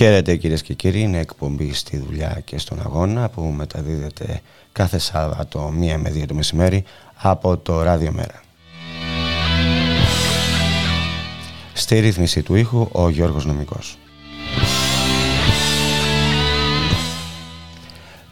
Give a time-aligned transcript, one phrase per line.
[0.00, 4.40] Χαίρετε κυρίες και κύριοι, είναι εκπομπή στη δουλειά και στον αγώνα που μεταδίδεται
[4.72, 8.42] κάθε Σάββατο 1 με 2 το μεσημέρι από το Ράδιο Μέρα.
[11.72, 13.98] Στη ρύθμιση του ήχου ο Γιώργος Νομικός.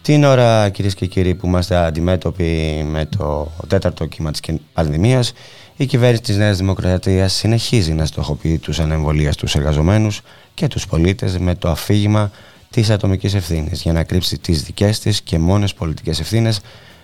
[0.02, 4.41] Την ώρα κυρίες και κύριοι που είμαστε αντιμέτωποι με το τέταρτο κύμα της
[4.72, 5.32] πανδημίας
[5.80, 10.22] η κυβέρνηση της Νέας Δημοκρατίας συνεχίζει να στοχοποιεί τους ανεμβολία στους εργαζομένους
[10.58, 12.30] και τους πολίτες με το αφήγημα
[12.70, 16.60] της ατομικής ευθύνης για να κρύψει τις δικές της και μόνες πολιτικές ευθύνες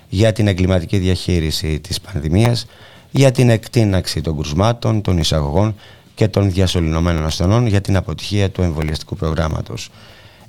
[0.09, 2.67] για την εγκληματική διαχείριση της πανδημίας,
[3.11, 5.75] για την εκτείναξη των κρουσμάτων, των εισαγωγών
[6.15, 9.91] και των διασωληνωμένων ασθενών για την αποτυχία του εμβολιαστικού προγράμματος.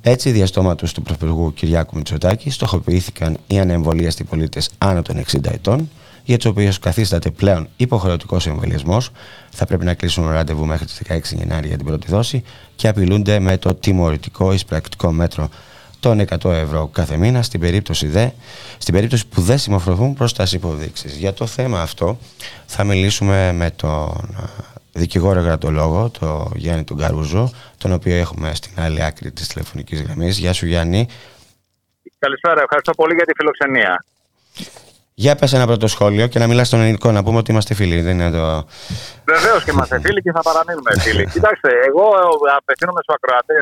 [0.00, 5.90] Έτσι, διαστόματος του Πρωθυπουργού Κυριάκου Μητσοτάκη στοχοποιήθηκαν οι ανεμβολίαστοι πολίτες άνω των 60 ετών,
[6.26, 9.10] για τους οποίους καθίσταται πλέον υποχρεωτικός εμβολιασμός.
[9.50, 12.44] Θα πρέπει να κλείσουν ραντεβού μέχρι τις 16 Γενάρη για την πρώτη δόση
[12.76, 15.48] και απειλούνται με το τιμωρητικό εισπρακτικό μέτρο
[16.00, 18.28] των 100 ευρώ κάθε μήνα στην περίπτωση, δε,
[18.78, 21.08] στην περίπτωση που δεν συμμορφωθούν προς τα υποδείξει.
[21.08, 22.18] Για το θέμα αυτό
[22.66, 24.36] θα μιλήσουμε με τον
[24.92, 30.38] δικηγόρο γρατολόγο, τον Γιάννη τον Καρούζο, τον οποίο έχουμε στην άλλη άκρη της τηλεφωνικής γραμμής.
[30.38, 31.06] Γεια σου Γιάννη.
[32.18, 34.04] Καλησπέρα, ευχαριστώ πολύ για τη φιλοξενία.
[35.24, 37.98] Για πες ένα πρώτο σχόλιο και να μιλάς στον ελληνικό, να πούμε ότι είμαστε φίλοι.
[38.06, 38.44] Δεν είναι το...
[39.32, 41.24] Βεβαίως και είμαστε φίλοι και θα παραμείνουμε φίλοι.
[41.36, 42.06] Κοιτάξτε, εγώ
[42.58, 43.54] απευθύνομαι στους ακροατε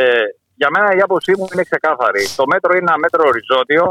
[0.00, 0.24] Ε,
[0.60, 2.24] για μένα η άποψή μου είναι ξεκάθαρη.
[2.38, 3.84] Το μέτρο είναι ένα μέτρο οριζόντιο.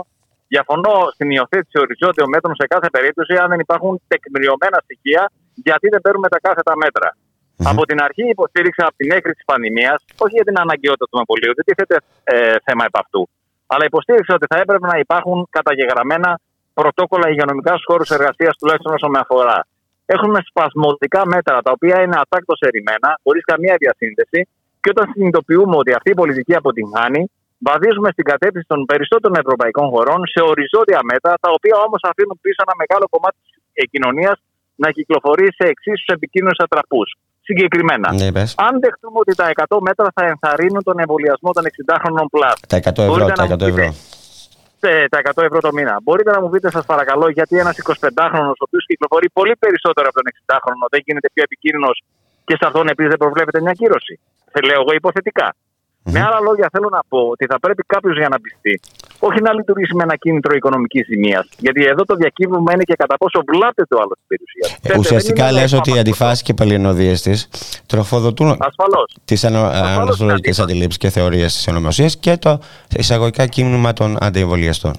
[0.54, 5.22] Διαφωνώ στην υιοθέτηση οριζόντιων μέτρων σε κάθε περίπτωση αν δεν υπάρχουν τεκμηριωμένα στοιχεία
[5.68, 7.10] γιατί δεν παίρνουμε τα κάθετα μέτρα.
[7.16, 7.72] Mm-hmm.
[7.72, 9.94] Από την αρχή υποστήριξα από την έκρηξη της πανδημία,
[10.24, 11.96] όχι για την αναγκαιότητα του εμβολίου, δεν τίθεται
[12.34, 13.22] ε, θέμα επ' αυτού.
[13.72, 16.30] Αλλά υποστήριξα ότι θα έπρεπε να υπάρχουν καταγεγραμμένα
[16.80, 19.60] πρωτόκολλα υγειονομικά στους χώρους εργασίας, τουλάχιστον όσο με αφορά.
[20.16, 24.40] Έχουμε σπασμωδικά μέτρα τα οποία είναι ατάκτως ερημένα, χωρίς καμία διασύνδεση,
[24.82, 27.22] και όταν συνειδητοποιούμε ότι αυτή η πολιτική αποτυγχάνει,
[27.68, 32.60] βαδίζουμε στην κατεύθυνση των περισσότερων ευρωπαϊκών χωρών σε οριζόντια μέτρα, τα οποία όμως αφήνουν πίσω
[32.66, 34.38] ένα μεγάλο κομμάτι της κοινωνίας
[34.84, 37.10] να κυκλοφορεί σε εξίσους επικίνδυνους ατραπούς.
[37.48, 38.28] Συγκεκριμένα, ναι,
[38.68, 42.56] αν δεχτούμε ότι τα 100 μέτρα θα ενθαρρύνουν τον εμβολιασμό των 60χρονων πλάσ.
[42.68, 43.88] Τα 100 ευρώ, τα 100 ευρώ
[45.10, 46.00] τα 100 ευρώ το μήνα.
[46.04, 50.18] Μπορείτε να μου πείτε, σας παρακαλώ, γιατί ένας 25χρονο, ο οποίος κυκλοφορεί πολύ περισσότερο από
[50.22, 52.04] τον 60χρονο, δεν γίνεται πιο επικίνδυνος
[52.46, 54.20] και σε αυτόν επίσης δεν προβλέπεται μια κύρωση.
[54.64, 55.56] Λέω εγώ υποθετικά.
[56.04, 58.80] Με άλλα λόγια, θέλω να πω ότι θα πρέπει κάποιος για να πιστεί,
[59.20, 61.48] όχι να λειτουργήσει με ένα κίνητρο οικονομικής ζημίας.
[61.58, 64.94] Γιατί εδώ το διακύβευμα είναι και κατά πόσο βλάπτεται ο άλλο στην περιουσία.
[64.94, 67.50] Ε, ουσιαστικά λες ότι οι αντιφάσεις και παλινοδίε της
[67.86, 68.58] τροφοδοτούν
[69.26, 72.60] τις αναστολογικέ αντιλήψεις και θεωρίες της ονομοσία και το
[72.96, 74.94] εισαγωγικά κίνημα των αντιεμβολιαστών.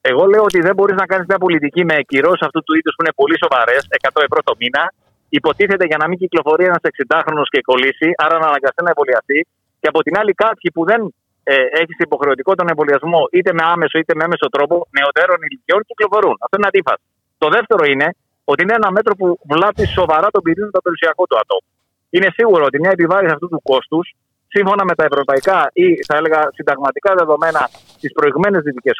[0.00, 3.02] Εγώ λέω ότι δεν μπορείς να κάνεις μια πολιτική με κυρώσεις αυτού του είδους που
[3.02, 4.82] είναι πολύ σοβαρές, 100 ευρώ το μήνα.
[5.28, 9.38] Υποτίθεται για να μην κυκλοφορεί ένας 60χρονο και κολλήσει, άρα να αναγκαστεί να εμβολιαστεί
[9.80, 11.00] και από την άλλη κάποιοι που δεν
[11.42, 16.36] ε, έχει υποχρεωτικό τον εμβολιασμό είτε με άμεσο είτε με έμεσο τρόπο νεωτέρων ηλικιών κυκλοφορούν.
[16.44, 17.04] Αυτό είναι αντίφαση.
[17.42, 18.08] Το δεύτερο είναι
[18.50, 21.68] ότι είναι ένα μέτρο που βλάπτει σοβαρά τον πυρήνα το περιουσιακό του ατόμου.
[22.14, 24.06] Είναι σίγουρο ότι μια επιβάρηση αυτού του κόστους,
[24.54, 27.62] σύμφωνα με τα ευρωπαϊκά ή θα έλεγα συνταγματικά δεδομένα
[27.96, 28.98] στις προηγμένες δυτικές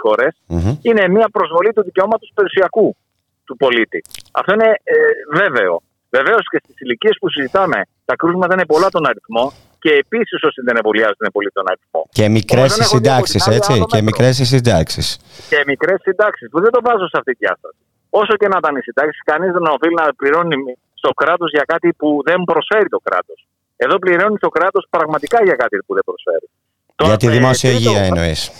[0.88, 2.96] είναι μια προσβολή του δικαιώματος περιουσιακού
[3.46, 4.00] του πολίτη.
[4.32, 4.96] Αυτό είναι ε,
[5.40, 5.82] βέβαιο.
[6.10, 10.60] Βεβαίως και στις ηλικίες που συζητάμε, τα κρούσματα είναι πολλά τον αριθμό και επίσης όσοι
[10.66, 12.02] δεν εμβολιάζονται είναι πολύ τον αριθμό.
[12.18, 13.84] Και μικρές οι συντάξεις, έτσι.
[13.92, 15.06] Και μικρές οι συντάξεις.
[15.48, 17.78] Και μικρές συντάξεις, που δεν το βάζω σε αυτή τη διάσταση.
[18.10, 20.56] Όσο και να ήταν οι συντάξεις, κανείς δεν οφείλει να πληρώνει
[20.94, 23.46] στο κράτος για κάτι που δεν προσφέρει το κράτος.
[23.76, 26.48] Εδώ πληρώνει το κράτος πραγματικά για κάτι που δεν προσφέρει.
[27.04, 28.50] Για τη δημόσια υγεία εννοείς.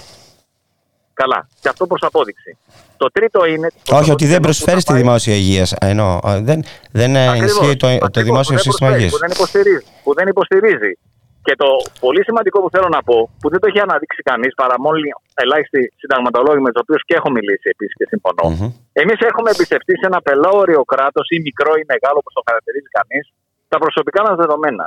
[1.14, 1.48] Καλά.
[1.60, 2.56] Και αυτό προς απόδειξη.
[2.96, 3.68] Το τρίτο είναι.
[3.90, 5.66] Όχι, ότι δεν προσφέρεις στη δημόσια υγεία.
[5.80, 9.10] Ενώ δεν, δεν ενισχύει το, το δημόσιο σύστημα υγείας.
[9.10, 9.84] Που δεν υποστηρίζει.
[10.02, 10.98] Που δεν υποστηρίζει.
[11.46, 11.68] Και το
[12.04, 14.96] πολύ σημαντικό που θέλω να πω, που δεν το έχει αναδείξει κανείς παρά μόνο
[15.44, 18.44] ελάχιστοι συνταγματολόγοι με τους οποίους και έχω μιλήσει επίσης και συμφωνώ.
[18.48, 18.70] Mm-hmm.
[19.02, 23.24] Εμείς έχουμε εμπιστευτεί σε ένα πελώριο κράτος ή μικρό ή μεγάλο, όπως το χαρακτηρίζει κανείς,
[23.72, 24.86] τα προσωπικά μας δεδομένα.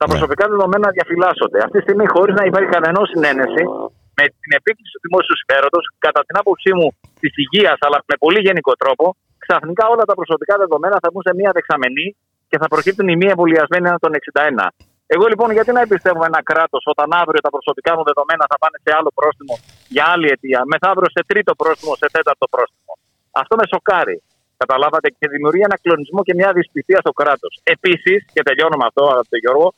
[0.00, 0.12] Τα ναι.
[0.12, 1.58] προσωπικά δεδομένα διαφυλάσσονται.
[1.66, 3.62] Αυτή τη στιγμή, χωρίς να υπάρχει κανένα συνένεση,
[4.18, 6.88] με την επίκληση του δημόσιου συμφέροντος, κατά την άποψή μου
[7.22, 9.04] της υγείας, αλλά με πολύ γενικό τρόπο,
[9.44, 12.06] ξαφνικά όλα τα προσωπικά δεδομένα θα μπουν σε μία δεξαμενή
[12.50, 14.66] και θα προκύπτουν οι μη εμβολιασμένοι έναν τον 61.
[15.14, 18.76] Εγώ λοιπόν γιατί να εμπιστεύω ένα κράτος όταν αύριο τα προσωπικά μου δεδομένα θα πάνε
[18.84, 19.54] σε άλλο πρόστιμο
[19.94, 22.92] για άλλη αιτία, μεθαύριο σε τρίτο πρόστιμο, σε τέταρτο πρόστιμο.
[23.42, 24.16] Αυτό με σοκάρει.
[24.62, 27.52] Καταλάβατε και δημιουργεί ένα κλονισμό και μια δυσπιστία στο κράτος.
[27.74, 29.68] Επίσης, και τελειώνω με αυτό, αγαπητέ Γιώργο,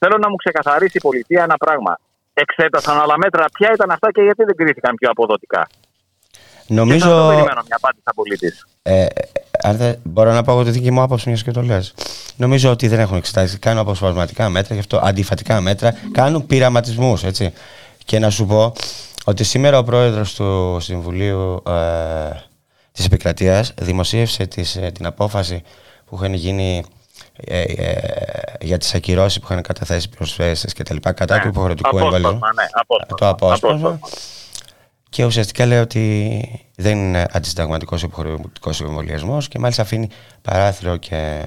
[0.00, 1.92] θέλω να μου ξεκαθαρίσει η πολιτεία ένα πράγμα
[2.34, 3.44] εξέτασαν άλλα μέτρα.
[3.52, 5.62] Ποια ήταν αυτά και γιατί δεν κρίθηκαν πιο αποδοτικά;
[6.66, 7.08] Νομίζω.
[7.08, 8.66] Και θα περιμένω μια απάντηση από πολίτης.
[8.82, 9.06] Ε,
[9.66, 11.94] αν δεν μπορώ να πω εγώ τη δική μου άποψη, μιας και το λες.
[12.36, 13.58] νομίζω ότι δεν έχουν εξετάσει.
[13.58, 17.24] Κάνουν αποσπασματικά μέτρα, γι' αυτό αντιφατικά μέτρα, κάνουν πειραματισμούς.
[18.04, 18.72] Και να σου πω
[19.24, 21.72] ότι σήμερα ο πρόεδρος του Συμβουλίου ε,
[22.92, 25.62] της Επικρατείας δημοσίευσε τις, ε, την απόφαση
[26.04, 26.84] που είχαν γίνει
[27.36, 27.94] ε, ε,
[28.60, 32.32] για τις ακυρώσεις που είχαν καταθέσει προσφέσεις και τα λοιπά κατά ναι, του υποχρεωτικού εμβολίου.
[32.32, 32.66] Ναι,
[33.16, 33.98] το απόσπασμα.
[35.08, 40.08] Και ουσιαστικά λέει ότι δεν είναι αντισυνταγματικός υποχρεωτικός εμβολιασμός και μάλιστα αφήνει
[40.42, 41.46] παράθυρο και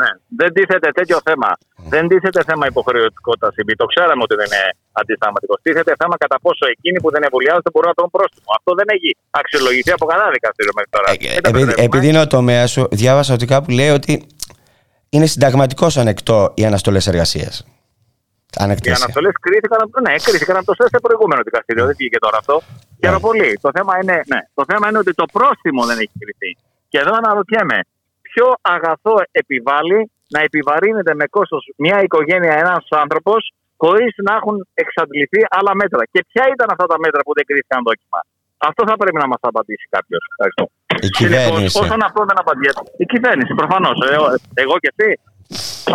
[0.00, 0.10] ναι.
[0.40, 1.48] Δεν τίθεται τέτοιο θέμα.
[1.94, 3.68] Δεν τίθεται θέμα υποχρεωτικότητας CB.
[3.82, 4.64] Το ξέραμε ότι δεν είναι
[5.00, 5.58] αντισταγματικός.
[5.62, 8.50] Τίθεται θέμα κατά πόσο εκείνοι που δεν εμβολιάζονται μπορούν να τον πρόστιμο.
[8.58, 9.10] Αυτό δεν έχει
[9.40, 11.08] αξιολογηθεί από κανένα δικαστήριο μέχρι τώρα.
[11.10, 14.12] Ε, επειδή, επειδή είναι ο τομέας σου, διάβασα ότι κάπου λέει ότι
[15.14, 17.54] είναι συνταγματικός ανεκτό οι αναστολές εργασίας.
[18.56, 21.84] Οι αναστολέ κρίθηκαν, ναι, κρίθηκαν από το σε προηγούμενο δικαστήριο.
[21.88, 22.56] Δεν βγήκε τώρα αυτό.
[23.00, 23.28] Χαίρομαι ναι.
[23.28, 23.48] πολύ.
[23.64, 26.50] Το θέμα, είναι, ναι, το θέμα είναι ότι το πρόστιμο δεν έχει κριθεί.
[26.90, 27.78] Και εδώ αναρωτιέμαι,
[28.28, 30.00] ποιο αγαθό επιβάλλει
[30.34, 33.40] να επιβαρύνεται με κόστος μια οικογένεια, ένας άνθρωπος,
[33.82, 36.02] χωρίς να έχουν εξαντληθεί άλλα μέτρα.
[36.12, 38.20] Και ποια ήταν αυτά τα μέτρα που δεν κρίθηκαν δόκιμα.
[38.68, 40.22] Αυτό θα πρέπει να μας απαντήσει κάποιος.
[40.32, 40.64] Ευχαριστώ.
[41.06, 41.78] Η κυβέρνηση.
[41.82, 42.82] Όσον αυτό δεν απαντιέται.
[43.04, 43.96] Η κυβέρνηση, προφανώς.
[44.10, 44.14] Ε,
[44.62, 45.08] εγώ και εσύ.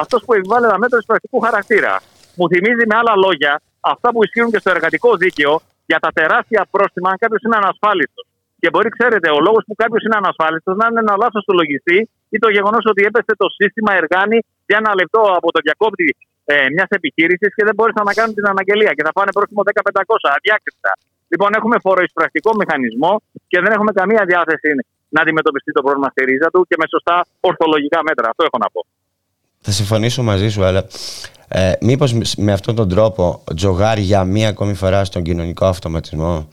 [0.04, 1.94] Αυτός που επιβάλλει τα μέτρα πρακτικού χαρακτήρα.
[2.38, 3.54] Μου θυμίζει με άλλα λόγια
[3.94, 5.54] αυτά που ισχύουν και στο εργατικό δίκαιο
[5.92, 8.26] για τα τεράστια πρόστιμα αν κάποιος είναι ανασφάλιστος.
[8.62, 12.00] Και μπορεί, ξέρετε, ο λόγος που κάποιος είναι ανασφάλιστος να είναι ένα λάθος του λογιστή
[12.36, 14.38] ή το γεγονός ότι έπεσε το σύστημα εργάνη
[14.70, 16.08] για ένα λεπτό από το διακόπτη
[16.52, 20.36] ε, μιας επιχείρησης και δεν μπόρεσαν να κάνουν την αναγγελία και θα πάνε πρόστιμο 10-500
[20.38, 20.92] αδιάκριτα.
[21.32, 23.14] Λοιπόν, έχουμε φοροεισπρακτικό μηχανισμό
[23.52, 24.72] και δεν έχουμε καμία διάθεση
[25.16, 27.16] να αντιμετωπιστεί το πρόβλημα στη ρίζα του και με σωστά
[27.50, 28.26] ορθολογικά μέτρα.
[28.32, 28.82] Αυτό έχω να πω.
[29.66, 30.86] Θα συμφωνήσω μαζί σου, αλλά
[31.48, 36.50] ε, μήπως με αυτόν τον τρόπο τζογάρει για μία ακόμη φορά στον κοινωνικό αυτοματισμό;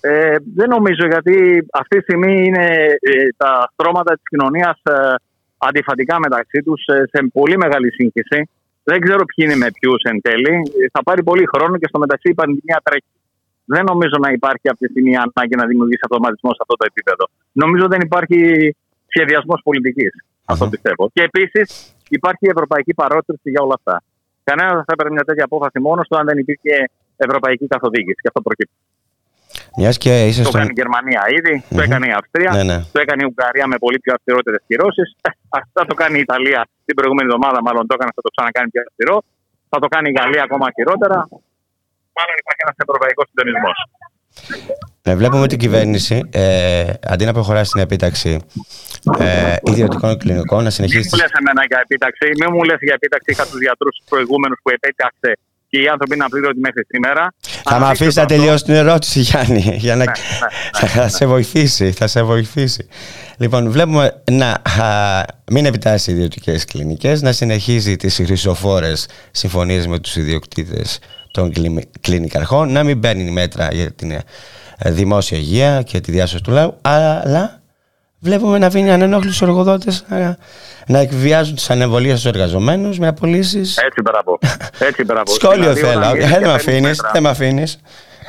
[0.00, 2.66] Ε, δεν νομίζω γιατί αυτή τη στιγμή είναι
[3.00, 5.14] ε, τα στρώματα της κοινωνίας ε,
[5.58, 8.48] αντιφατικά μεταξύ τους ε, σε πολύ μεγάλη σύγχυση.
[8.84, 10.54] Δεν ξέρω ποιοι είναι με ποιους εν τέλει.
[10.92, 13.12] Θα πάρει πολύ χρόνο και στο μεταξύ η πανδημία τρέχει.
[13.64, 17.24] Δεν νομίζω να υπάρχει αυτή τη στιγμή ανάγκη να δημιουργήσει αυτοματισμό σε αυτό το επίπεδο.
[17.52, 18.40] Νομίζω δεν υπάρχει
[19.06, 20.12] σχεδιασμός πολιτικής.
[20.52, 21.10] Αυτό πιστεύω.
[21.14, 21.66] Και επίσης
[22.18, 24.02] υπάρχει η ευρωπαϊκή παρότριση για όλα αυτά.
[24.48, 26.74] Κανένας δεν θα έπαιρνε μια τέτοια απόφαση μόνος του αν δεν υπήρχε
[27.16, 28.20] ευρωπαϊκή καθοδήγηση.
[28.22, 28.76] Και αυτό προκύπτει.
[29.78, 32.78] Μιας και είσαι το έκανε η Γερμανία ήδη, το έκανε η Αυστρία, ναι, ναι.
[32.94, 35.08] το έκανε η Ουγγαρία με πολύ πιο αυστηρότερες κυρώσεις.
[35.26, 38.68] Ε, αυτά το κάνει η Ιταλία την προηγούμενη εβδομάδα, μάλλον το έκανε, θα το ξανακάνει
[38.72, 39.16] πιο αυστηρό.
[39.72, 41.18] Θα το κάνει η Γαλλία ακόμα χειρότερα.
[42.16, 43.78] Μάλλον υπάρχει ένας ευρωπαϊκός συντονισμός.
[45.08, 48.40] Ναι, βλέπουμε την κυβέρνηση ε, αντί να προχωράσει στην επίταξη
[49.18, 51.12] ε, ιδιωτικών κλινικών να συνεχίσεις.
[51.12, 52.26] Μην μου λες εμένα για επίταξη.
[52.40, 53.30] Μην μου λες για επίταξη.
[53.30, 55.38] Είχα τους γιατρούς προηγούμενους που επέταξε
[55.68, 57.34] και οι άνθρωποι είναι απλήρωτοι μέχρι σήμερα.
[57.62, 61.26] Θα με αφήσεις να τελειώσει την ερώτηση, Γιάννη, για να ναι, ναι, ναι, θα σε
[61.26, 61.92] βοηθήσει.
[61.92, 62.88] Θα σε βοηθήσει.
[63.38, 64.62] Λοιπόν, βλέπουμε να
[65.50, 70.98] μην επιτάσσει ιδιωτικές κλινικές, να συνεχίζει τις χρυσοφόρες συμφωνίες με τους ιδιοκτήτες
[71.30, 71.52] των
[72.00, 74.22] κλινικαρχών, να μην παίρνει μέτρα για την ε,
[74.84, 77.62] δημόσια υγεία και τη διάσωση του λαού, αλλά
[78.18, 80.36] βλέπουμε να αφήνει ανενόχλητους εργοδότες να,
[80.86, 83.76] να εκβιάζουν τις ανεμβολίες στους εργαζομένους με απολύσεις.
[83.76, 84.38] Έτσι μπράβο.
[84.88, 85.32] Έτσι μπράβο.
[85.32, 86.28] Σχόλιο δηλαδή, θέλω.
[86.28, 87.00] Δεν με αφήνεις.
[87.12, 87.80] Δεν με αφήνεις.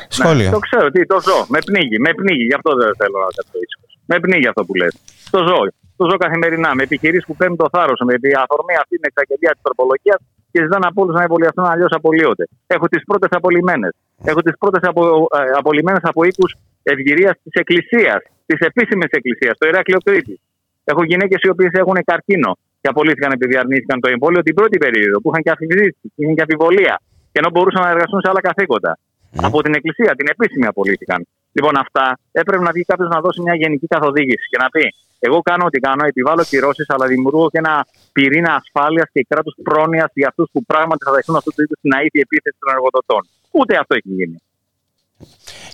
[0.07, 0.51] Σχόλιο.
[0.51, 1.39] το ξέρω, τι, το ζω.
[1.53, 1.97] Με πνίγει.
[2.05, 2.45] Με πνίγει.
[2.49, 3.77] Γι' αυτό δεν θέλω να κατηγορήσω.
[4.05, 4.93] Με πνίγει αυτό που λες.
[5.35, 5.59] Το ζω.
[5.99, 6.69] Το ζω καθημερινά.
[6.77, 10.19] Με επιχειρήσεις που παίρνουν το θάρρος με την αφορμή αυτή την εξαγγελία της τροπολογίας
[10.53, 12.45] και ζητάνε από όλους να εμβολιαστούν, αλλιώς απολύονται.
[12.75, 13.87] Έχω τις πρώτες απολυμμένε.
[14.31, 15.03] Έχω τις πρώτες απο,
[15.39, 16.51] ε, απολυμμένε από οίκους
[16.83, 20.35] ευγυρίας της Εκκλησίας, της επίσημης Εκκλησίας, το Ηράκλειο Κρήτη.
[20.83, 25.17] Έχω γυναίκες οι οποίες έχουν καρκίνο και απολύθηκαν επειδή αρνήθηκαν το εμβόλιο την πρώτη περίοδο,
[25.21, 26.95] που είχαν και αφιβητήσει, είχαν και αμφιβολία,
[27.31, 28.91] και ενώ μπορούσαν να εργαστούν σε άλλα καθήκοντα.
[28.97, 29.47] Mm.
[29.47, 31.19] Από την Εκκλησία, την επίσημη απολύθηκαν.
[31.55, 32.05] Λοιπόν, αυτά
[32.41, 34.85] έπρεπε να βγει κάποιος να δώσει μια γενική καθοδήγηση και να πει:
[35.27, 40.11] Εγώ κάνω ό,τι κάνω, επιβάλλω κυρώσεις, αλλά δημιουργώ και ένα πυρήνα ασφάλειας και κράτους πρόνοιας
[40.13, 43.21] για αυτούς που πράγματι θα δεχτούν αυτού του είδου την αήθεια επίθεση των εργοδοτών.
[43.51, 44.37] Ούτε αυτό έχει γίνει.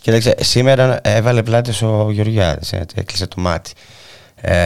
[0.02, 3.72] Κοίταξε, σήμερα έβαλε πλάτη ο Γεωργιάδη, έκλεισε το μάτι
[4.36, 4.66] ε,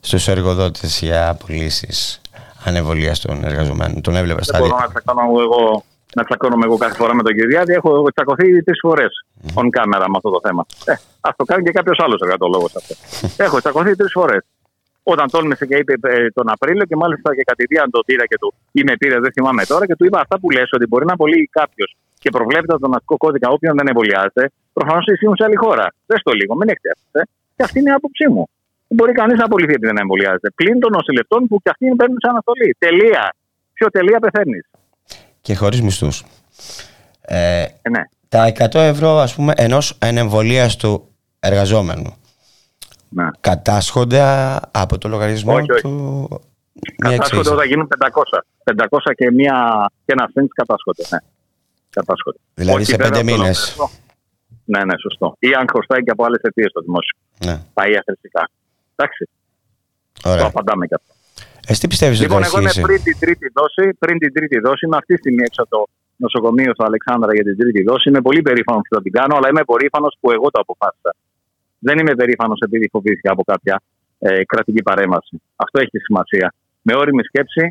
[0.00, 2.20] στους εργοδότες για απολύσεις
[2.64, 4.00] ανεβολίας των εργαζομένων.
[4.00, 7.34] Τον έβλεπα στα Δεν μπορώ να τσακώνω εγώ, να τσακώνομαι εγώ κάθε φορά με τον
[7.34, 7.72] Κυριάδη.
[7.72, 9.60] Έχω τσακωθεί τρεις φορές mm-hmm.
[9.60, 10.66] on camera με αυτό το θέμα.
[10.84, 12.94] Ε, Α το κάνει και κάποιος άλλος εργατολόγος αυτό.
[13.44, 14.42] Έχω τσακωθεί τρεις φορές.
[15.02, 18.54] Όταν τόλμησε και είπε ε, τον Απρίλιο και μάλιστα και κατηδίαν τον πήρα και του
[18.72, 21.12] ή με πήρε, δεν θυμάμαι τώρα και του είπα αυτά που λες ότι μπορεί να
[21.12, 24.50] απολύει κάποιος και προβλέπεται τον αστικό κώδικα όποιον δεν εμβολιάζεται.
[24.72, 25.86] Προφανώς ισχύουν σε άλλη χώρα.
[26.06, 27.22] Δες το λίγο, μην εκτέλεσαι.
[27.56, 28.48] Και αυτή είναι η άποψή μου.
[28.88, 30.50] Δεν μπορεί κανείς να απολυθεί επειδή δεν εμβολιάζεται.
[30.50, 32.76] Πλην των νοσηλευτών που και αυτοί παίρνουν σε αναστολή.
[32.78, 33.34] Τελεία.
[33.72, 34.69] Πιο τελεία πεθαίνεις.
[35.40, 36.24] Και χωρίς μισθούς.
[37.20, 38.02] Ε, ε, ναι.
[38.28, 39.98] Τα 100 ευρώ, ας πούμε, ενός
[40.78, 41.08] του
[41.40, 42.14] εργαζόμενου.
[43.08, 43.28] Ναι.
[43.40, 44.22] Κατάσχονται
[44.70, 46.28] από το λογαριασμό όχι, του.
[46.98, 48.38] Κατάσχονται όταν γίνουν 500.
[48.64, 51.04] 500 και, μια, και ένα cent κατάσχονται.
[51.10, 51.18] Ναι.
[51.90, 52.38] κατάσχονται.
[52.54, 53.76] Δηλαδή σε πέντε μήνες.
[54.64, 55.36] Ναι, ναι, σωστό.
[55.38, 57.18] Ή αν χρωστάει και από άλλες αιτίες το δημόσιο.
[57.44, 57.62] Ναι.
[57.74, 58.50] Πάει αχρηστικά.
[58.96, 59.28] Εντάξει.
[60.24, 60.40] Ωραία.
[60.40, 61.14] Το απαντάμε και αυτό.
[61.70, 62.86] Εσύ τι πιστεύεις Λοιπόν, ότι εγώ είμαι ισχύει.
[62.88, 63.84] πριν την τρίτη δόση.
[64.02, 64.82] Πριν την τρίτη δόση.
[64.86, 65.80] Είμαι αυτή τη στιγμή έξω από το
[66.24, 68.08] νοσοκομείο στο Αλεξάνδρα για την τρίτη δόση.
[68.08, 71.10] Είμαι πολύ περήφανος που θα την κάνω, αλλά είμαι περήφανο που εγώ το αποφάσισα.
[71.86, 73.74] Δεν είμαι περήφανος επειδή φοβήθηκα από κάποια
[74.18, 75.34] ε, κρατική παρέμβαση.
[75.64, 76.46] Αυτό έχει σημασία.
[76.86, 77.64] Με όρημη σκέψη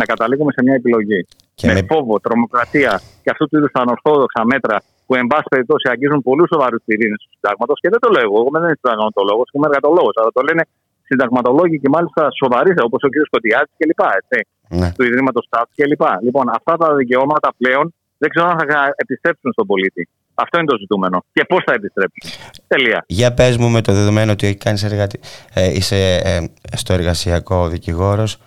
[0.00, 1.20] να καταλήγουμε σε μια επιλογή.
[1.54, 5.48] Και με, με- φόβο, τρομοκρατία και αυτού του είδους τα ανορθόδοξα μέτρα που, εν πάση
[5.54, 7.76] περιπτώσει, αγγίζουν πολύ σοβαρούς πυρήνες του συντάγματος.
[7.82, 10.62] Και δεν το λέω εγώ, εγώ δεν είμαι συνταγματολόγος, είμαι εργατολόγος, αλλά το λένε
[11.08, 13.16] συνταγματολόγοι και μάλιστα σοβαροί, όπως ο κ.
[13.30, 14.00] Κωτιάτη κλπ.
[14.20, 14.38] Έτσι,
[14.80, 14.92] Ναι.
[14.96, 16.02] του Ιδρύματος ΤΑΤ κλπ.
[16.22, 20.08] Λοιπόν, αυτά τα δικαιώματα πλέον δεν ξέρω αν θα επιστρέψουν στον πολίτη.
[20.34, 21.24] Αυτό είναι το ζητούμενο.
[21.32, 22.30] Και πώς θα επιστρέψουν.
[22.66, 23.04] Τελεία.
[23.06, 25.20] Για πες μου με το δεδομένο ότι κάνεις εργατη...
[25.54, 26.40] ε, είσαι ε,
[26.76, 28.38] στο εργασιακό δικηγόρος,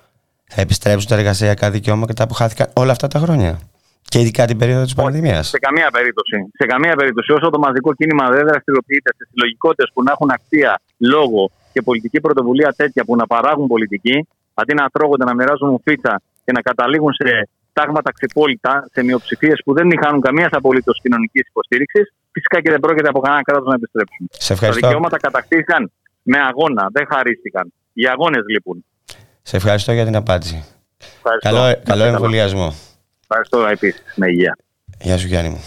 [0.47, 3.59] θα επιστρέψουν τα εργασιακά δικαιώματα που χάθηκαν όλα αυτά τα χρόνια;
[4.01, 6.35] Και ειδικά την περίοδο της πανδημίας; Σε καμία περίπτωση.
[6.53, 7.31] Σε καμία περίπτωση.
[7.31, 12.19] Όσο το μαζικό κίνημα δεν δραστηριοποιείται σε συλλογικότητες που να έχουν αξία, λόγο και πολιτική
[12.21, 17.13] πρωτοβουλία τέτοια που να παράγουν πολιτική, αντί να τρώγονται, να μοιράζουν φίτσα και να καταλήγουν
[17.13, 22.79] σε τάγματα ξυπόλυτα, σε μειοψηφίες που δεν είχαν καμία απολύτως κοινωνικής υποστήριξης, φυσικά και δεν
[22.79, 24.27] πρόκειται από κανένα κράτος να επιστρέψουν.
[24.31, 24.81] Σε Τα ευχαριστώ.
[24.87, 25.91] δικαιώματα κατακτήθηκαν
[26.21, 27.73] με αγώνα, δεν χαρίστηκαν.
[27.93, 28.85] Οι αγώνες λείπουν.
[29.41, 30.65] Σε ευχαριστώ για την απάντηση.
[31.15, 31.49] Ευχαριστώ.
[31.49, 32.73] Καλό, Να καλό είστε εμβολιασμό.
[33.21, 34.01] Ευχαριστώ επίση.
[34.15, 34.57] Με υγεία.
[34.99, 35.61] Γεια σου Γιάννη μου.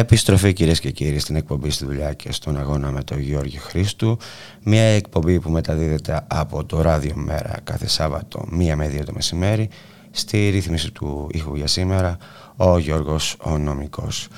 [0.00, 4.18] Επιστροφή κυρίες και κύριοι στην εκπομπή στη δουλειά και στον αγώνα με τον Γιώργη Χρήστου.
[4.62, 9.68] Μια εκπομπή που μεταδίδεται από το ράδιο μέρα κάθε Σάββατο, μία με δύο το μεσημέρι.
[10.10, 12.16] Στη ρύθμιση του ήχου για σήμερα,
[12.56, 14.28] ο Γιώργος ο Νομικός.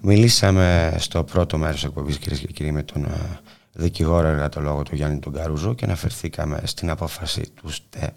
[0.00, 3.40] Μιλήσαμε στο πρώτο μέρος της εκπομπής κυρίες και κύριοι με τον ε,
[3.72, 8.12] δικηγόρο εργατολόγο του Γιάννη του Γκαρούζο και αναφερθήκαμε στην απόφαση του ΣΤΕ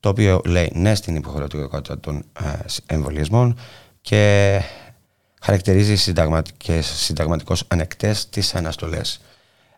[0.00, 3.56] το οποίο λέει ναι στην υποχρεωτικότητα των ε, εμβολιασμών
[4.00, 4.60] και
[5.40, 9.20] χαρακτηρίζει συνταγματικές, συνταγματικώς ανεκτές τις αναστολές.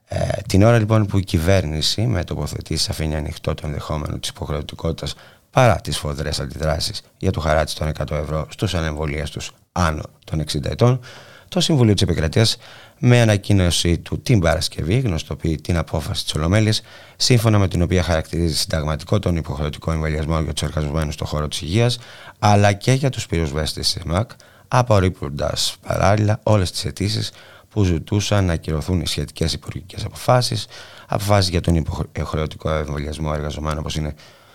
[0.05, 5.15] Ε, την ώρα λοιπόν που η κυβέρνηση με τοποθετήσει αφήνει ανοιχτό το ενδεχόμενο της υποχρεωτικότητας
[5.51, 10.41] παρά τις φοδρές αντιδράσεις για το χαράτσι των 100 ευρώ στους ανεμβολίες τους άνω των
[10.41, 11.01] 60 ετών,
[11.49, 12.57] το Συμβουλίο της Επικρατείας
[12.99, 16.83] με ανακοίνωση του την Παρασκευή γνωστοποιεί την απόφαση της Ολομέλειας
[17.17, 21.61] σύμφωνα με την οποία χαρακτηρίζει συνταγματικό τον υποχρεωτικό εμβολιασμό για τους εργαζομένους στον χώρο της
[21.63, 21.99] υγείας
[22.39, 24.31] αλλά και για τους πυροσβέστες της ΕΜΑΚ
[24.75, 27.31] απορρίπτοντας παράλληλα όλες τις αιτήσεις
[27.69, 30.67] που ζητούσαν να ακυρωθούν οι σχετικές υπουργικές αποφάσεις,
[31.09, 34.15] αποφάσεις για τον υποχρεωτικό εμβολιασμό εργαζομένων όπως είναι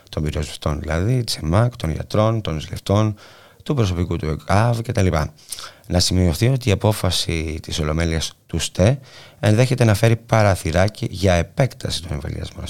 [0.09, 3.15] των πυροσβεστών δηλαδή, της ΕΜΑΚ, των γιατρών, των νοσηλευτών,
[3.63, 5.07] του προσωπικού του ΕΚΑΒ κτλ.
[5.87, 8.99] Να σημειωθεί ότι η απόφαση της Ολομέλειας του ΣΤΕ
[9.39, 12.65] ενδέχεται να φέρει παραθυράκι για επέκταση των εμβολιασμών.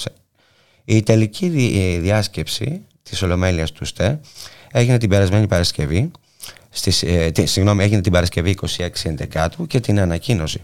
[0.84, 4.20] Η τελική ε, διάσκεψη της Ολομέλειας του ΣΤΕ
[4.72, 6.10] έγινε την περασμένη Παρασκευή
[6.78, 10.62] στις, ε, συγγνώμη, έγινε την Παρασκευή 26 Εντεκάτου και την ανακοίνωση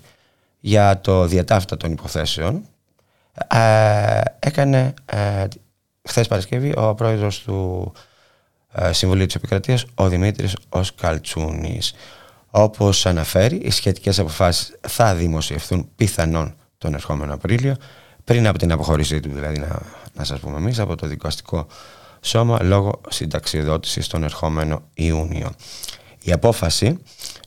[0.60, 2.62] για το διατάφτα των υποθέσεων
[3.48, 5.44] ε, έκανε ε,
[6.08, 7.92] χθες Παρασκευή ο πρόεδρος του
[8.72, 11.94] ε, Συμβουλίου της Επικρατείας ο Δημήτρης Οσκαλτσούνης
[12.50, 17.76] όπως αναφέρει οι σχετικές αποφάσεις θα δημοσιευθούν πιθανόν τον ερχόμενο Απρίλιο
[18.24, 19.80] πριν από την αποχώρησή του δηλαδή να,
[20.12, 21.66] να σας πούμε εμείς από το δικαστικό
[22.20, 25.50] σώμα λόγω συνταξιοδότησης τον ερχόμενο Ιούνιο.
[26.26, 26.98] Η απόφαση,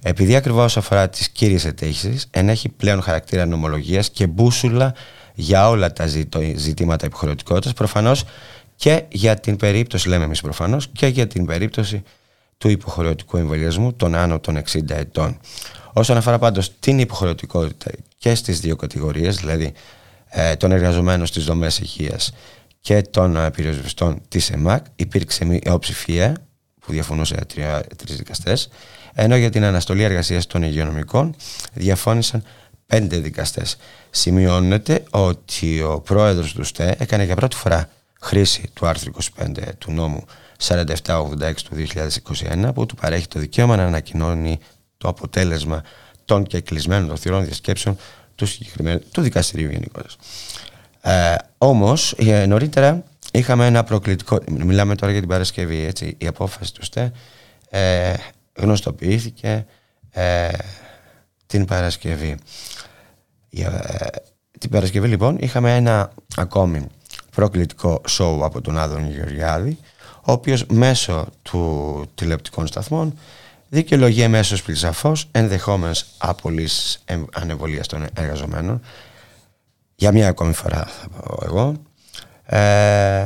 [0.02, 4.94] επειδή ακριβώς αφορά τις κύριες αιτήσεις, ενέχει πλέον χαρακτήρα νομολογίας και μπούσουλα
[5.34, 6.08] για όλα τα
[6.56, 8.24] ζητήματα υποχρεωτικότητα, προφανώς
[8.76, 12.04] και για την περίπτωση, λέμε εμείς προφανώς, και για την περίπτωση
[12.58, 15.40] του υποχρεωτικού εμβολιασμού των άνω των 60 ετών.
[15.94, 19.74] Όσον αφορά πάντως την υποχρεωτικότητα και στις δύο κατηγορίες, δηλαδή
[20.30, 22.20] ε, των εργαζομένων στις δομές υγεία
[22.82, 26.47] και των ε, πυροσβεστών της ΕΜΑΚ, υπήρξε μειοψηφία
[26.88, 27.36] που διαφωνούσε
[27.96, 28.70] τρεις δικαστές,
[29.14, 31.36] ενώ για την αναστολή εργασίας των υγειονομικών
[31.74, 32.44] διαφώνησαν
[32.86, 33.78] πέντε δικαστές.
[34.10, 37.90] Σημειώνεται ότι ο πρόεδρος του ΣΤΕ έκανε για πρώτη φορά
[38.22, 40.26] χρήση του άρθρου 25 του νόμου
[40.68, 40.94] 4786
[41.64, 41.86] του
[42.60, 44.60] 2021 που του παρέχει το δικαίωμα να ανακοινώνει
[44.98, 45.84] το αποτέλεσμα
[46.26, 47.98] των και κλεισμένων των θυρών διασκέψεων
[48.36, 48.48] του,
[49.12, 50.14] του δικαστηρίου γενικότερα.
[51.02, 56.74] Ε, όμως ε, νωρίτερα είχαμε ένα προκλητικό, μιλάμε τώρα για την Παρασκευή, έτσι, η απόφαση
[56.74, 57.12] του ΣΤΕ
[57.70, 58.14] ε,
[58.56, 59.66] γνωστοποιήθηκε
[60.12, 60.48] ε,
[61.46, 62.38] την Παρασκευή.
[63.50, 63.68] Ε,
[64.60, 66.88] την Παρασκευή λοιπόν είχαμε ένα ακόμη
[67.36, 69.78] προκλητικό σοου από τον Άδων Γεωργιάδη,
[70.22, 73.14] ο οποίος μέσω του τηλεοπτικών σταθμών
[73.70, 78.82] δικαιολογεί εμέσω πλησαφώς ενδεχόμενες απολύσεις ανεβολίας των εργαζομένων.
[79.96, 81.74] Για μια ακόμη φορά θα πω εγώ,
[82.48, 83.24] ε,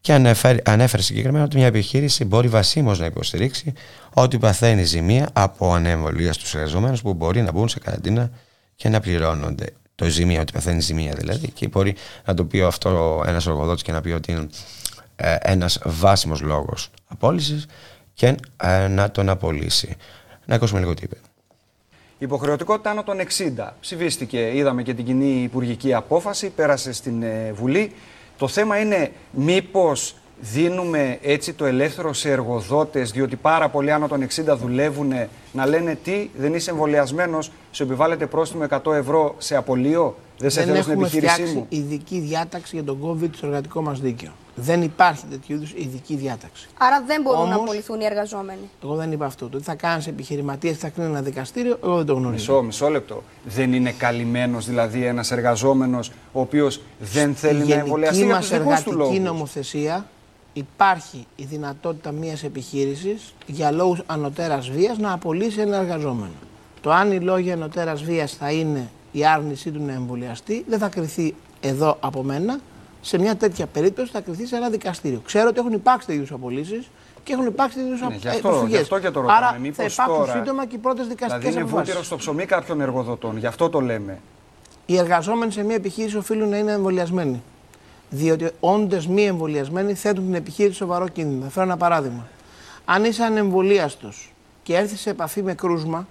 [0.00, 3.72] και ανέφερε, ανέφερε συγκεκριμένα ότι μια επιχείρηση μπορεί βασίμως να υποστηρίξει
[4.14, 8.30] ότι παθαίνει ζημία από ανεμβολία στους εργαζομένους που μπορεί να μπουν σε καραντίνα
[8.76, 9.66] και να πληρώνονται.
[9.94, 11.50] Το ζημία, ότι παθαίνει ζημία δηλαδή.
[11.50, 14.46] Και μπορεί να το πει αυτό ένας εργοδότης και να πει ότι είναι
[15.16, 17.66] ε, ένας βάσιμος λόγος απόλυσης
[18.14, 19.96] και ε, να τον απολύσει.
[20.44, 21.16] Να ακούσουμε λίγο τι είπε.
[22.18, 23.16] Υποχρεωτικότητα άνω των
[23.58, 23.68] 60.
[23.80, 27.92] Ψηφίστηκε, είδαμε και την κοινή υπουργική απόφαση, πέρασε στην ε, Βουλή.
[28.38, 34.26] Το θέμα είναι μήπως δίνουμε έτσι το ελεύθερο σε εργοδότες, διότι πάρα πολλοί άνω των
[34.26, 35.12] 60 δουλεύουν,
[35.52, 40.62] να λένε τι, δεν είσαι εμβολιασμένος, σου επιβάλλεται πρόστιμο 100 ευρώ σε απολύο, δεν σε
[40.62, 41.66] θέλω στην επιχείρησή μου.
[41.68, 44.30] ειδική διάταξη για τον COVID στο εργατικό μας δίκαιο.
[44.54, 46.68] Δεν υπάρχει τέτοιου είδους ειδική διάταξη.
[46.78, 48.70] Άρα δεν μπορούν Όμως, να απολυθούν οι εργαζόμενοι.
[48.82, 49.48] Εγώ δεν είπα αυτό.
[49.48, 52.52] Το ότι θα κάνεις επιχειρηματίες, θα κρίνει ένα δικαστήριο, εγώ δεν το γνωρίζω.
[52.52, 53.22] Μισό, μισό λεπτό.
[53.44, 58.82] Δεν είναι καλυμμένος δηλαδή ένας εργαζόμενος ο οποίος δεν θέλει να εμβολιαστεί για τους δικούς
[58.82, 59.18] του λόγους.
[59.18, 60.06] νομοθεσία
[60.52, 66.32] υπάρχει η δυνατότητα μιας επιχείρησης για λόγους ανωτέρας βίας να απολύσει ένα εργαζόμενο.
[66.80, 70.88] Το αν οι λόγοι ανωτέρας βίας θα είναι η άρνησή του να εμβολιαστεί, δεν θα
[70.88, 72.58] κρυθεί εδώ από μένα
[73.00, 75.20] σε μια τέτοια περίπτωση θα κρυθεί σε ένα δικαστήριο.
[75.24, 76.90] Ξέρω ότι έχουν υπάρξει τέτοιου απολύσεις
[77.22, 79.46] και έχουν υπάρξει τέτοιου ναι, γι, αυτό, γι' αυτό και το ρωτάμε.
[79.46, 82.44] Άρα Μήπως θα υπάρξουν τώρα, σύντομα και οι πρώτες δικαστικές Δηλαδή είναι βούτυρο στο ψωμί
[82.44, 83.36] κάποιων εργοδοτών.
[83.36, 84.18] Γι' αυτό το λέμε.
[84.86, 87.42] Οι εργαζόμενοι σε μια επιχείρηση οφείλουν να είναι εμβολιασμένοι.
[88.10, 91.44] Διότι όντε μη εμβολιασμένοι θέτουν την επιχείρηση σοβαρό κίνδυνο.
[91.44, 92.28] Θα φέρω ένα παράδειγμα.
[92.84, 96.06] Αν είσαι ανεμβολίαστος και έρθεις σε επαφή με κρούσμα,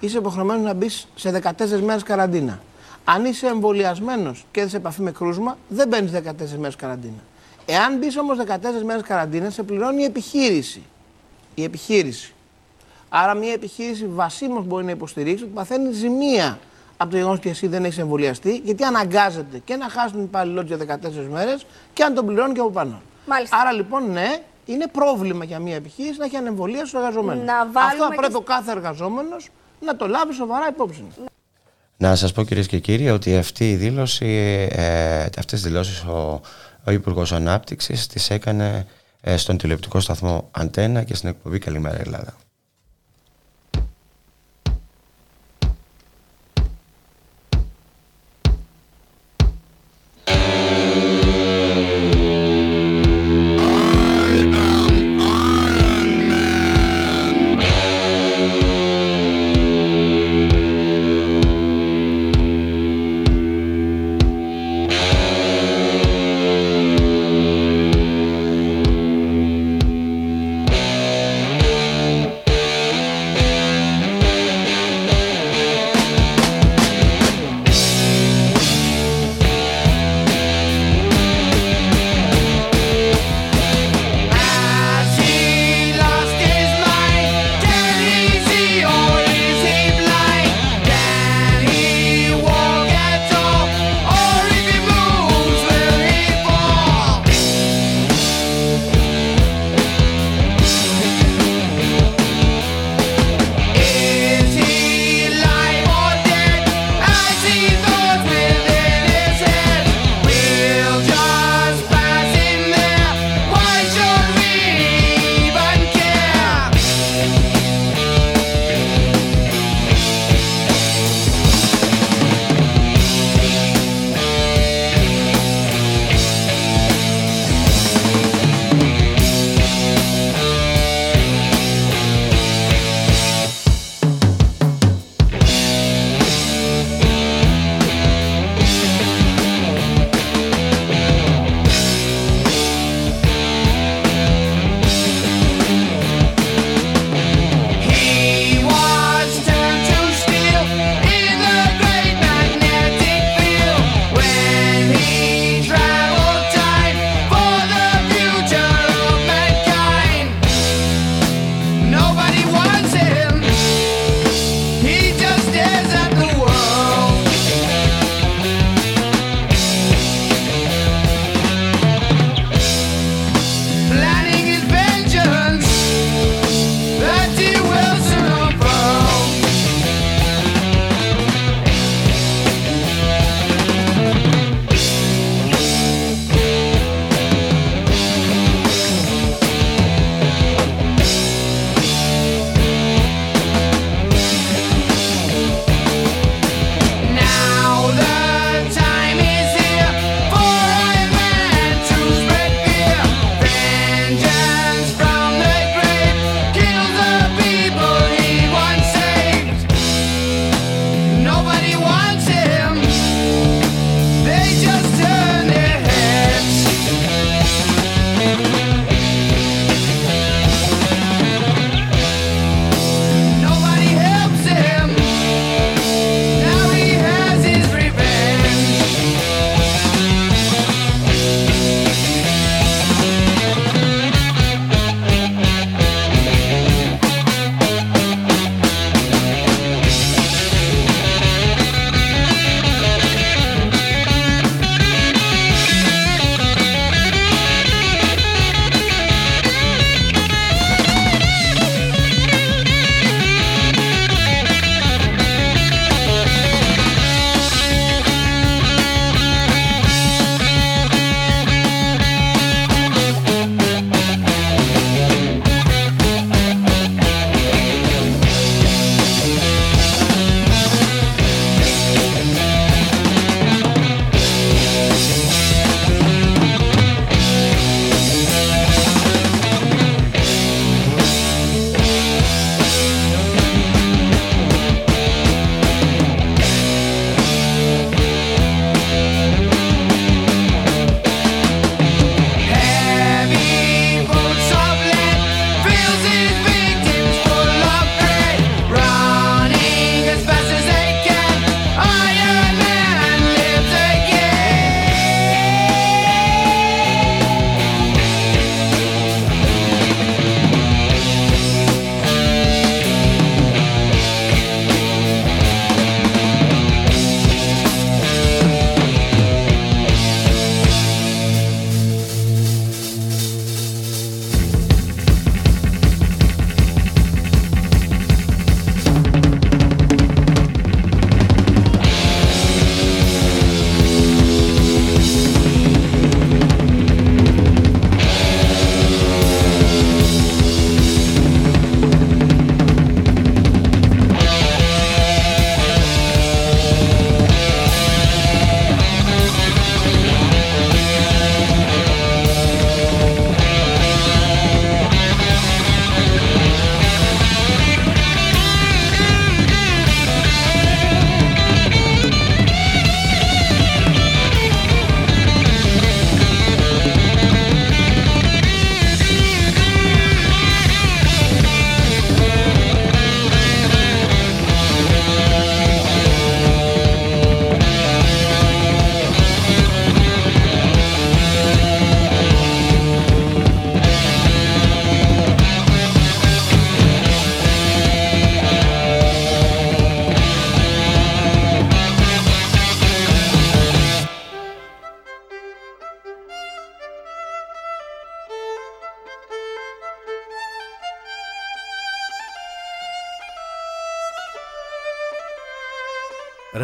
[0.00, 2.60] είσαι υποχρεωμένος να μπεις σε 14 μέρες καραντίνα.
[3.04, 7.22] Αν είσαι εμβολιασμένος και έρθει σε επαφή με κρούσμα, δεν μπαίνει 14 μέρες καραντίνα.
[7.66, 10.82] Εάν μπεις όμως 14 μέρες καραντίνα, σε πληρώνει η επιχείρηση.
[11.54, 12.34] Η επιχείρηση.
[13.08, 16.58] Άρα, μια επιχείρηση βασίμως μπορεί να υποστηρίξει ότι παθαίνει ζημία
[16.96, 20.60] από το γεγονός ότι εσύ δεν έχεις εμβολιαστεί, γιατί αναγκάζεται και να χάσει τον υπάλληλό
[20.60, 23.02] για 14 μέρες και αν τον πληρώνει και από πάνω.
[23.26, 23.56] Μάλιστα.
[23.56, 27.44] Άρα λοιπόν, ναι, είναι πρόβλημα για μια επιχείρηση να έχει ανεμβολία στους εργαζομένους.
[27.74, 29.48] Αυτό πρέπει ο κάθε εργαζόμενος
[29.80, 31.04] να το λάβει σοβαρά υπόψη.
[31.96, 34.26] Να σας πω κυρίες και κύριοι ότι αυτή η δήλωση,
[34.72, 36.40] ε, αυτές τις δηλώσεις ο,
[36.84, 38.86] ο Υπουργός Ανάπτυξης τις έκανε
[39.20, 42.34] ε, στον τηλεοπτικό σταθμό Αντένα και στην εκπομπή Καλημέρα Ελλάδα.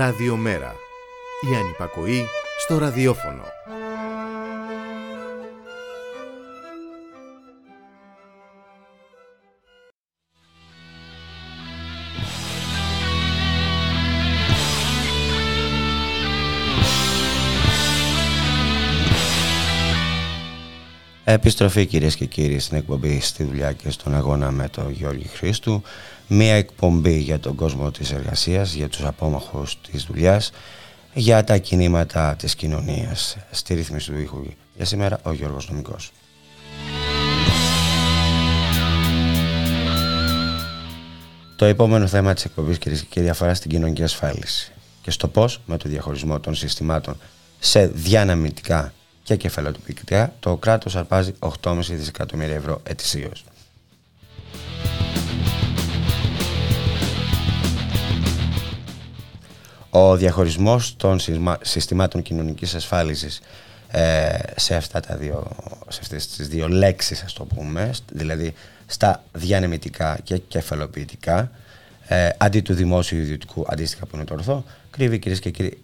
[0.06, 0.74] Ραδιομέρα.
[1.52, 2.24] Η ανυπακοή
[2.58, 3.42] στο ραδιόφωνο.
[21.28, 25.82] Επιστροφή κυρίες και κύριοι στην εκπομπή στη δουλειά και στον αγώνα με τον Γιώργη Χρήστου.
[26.28, 30.50] Μία εκπομπή για τον κόσμο της εργασίας, για τους απόμαχους της δουλειάς,
[31.14, 33.36] για τα κινήματα της κοινωνίας.
[33.50, 34.42] Στη ρύθμιση του ήχου
[34.76, 36.12] για σήμερα ο Γιώργος Νομικός.
[41.56, 45.60] Το επόμενο θέμα της εκπομπής κυρίες και κύριοι αφορά στην κοινωνική ασφάλιση και στο πώς
[45.66, 47.16] με το διαχωρισμό των συστημάτων
[47.58, 53.44] σε διαναμητικά και κεφαλαιοτυπικά, το κράτος αρπάζει 8,5 δισεκατομμύρια ευρώ ετησίως.
[59.98, 61.18] Ο διαχωρισμός των
[61.60, 63.40] συστημάτων κοινωνικής ασφάλισης
[63.90, 65.46] ε, σε, αυτά τα δύο,
[65.88, 68.54] σε αυτές τις δύο λέξεις, ας το πούμε, δηλαδή
[68.86, 71.50] στα διανεμητικά και κεφαλοποιητικά,
[72.06, 75.78] ε, αντί του δημόσιου ιδιωτικού αντίστοιχα που είναι το ορθό, κρύβει κυρίες και κύριοι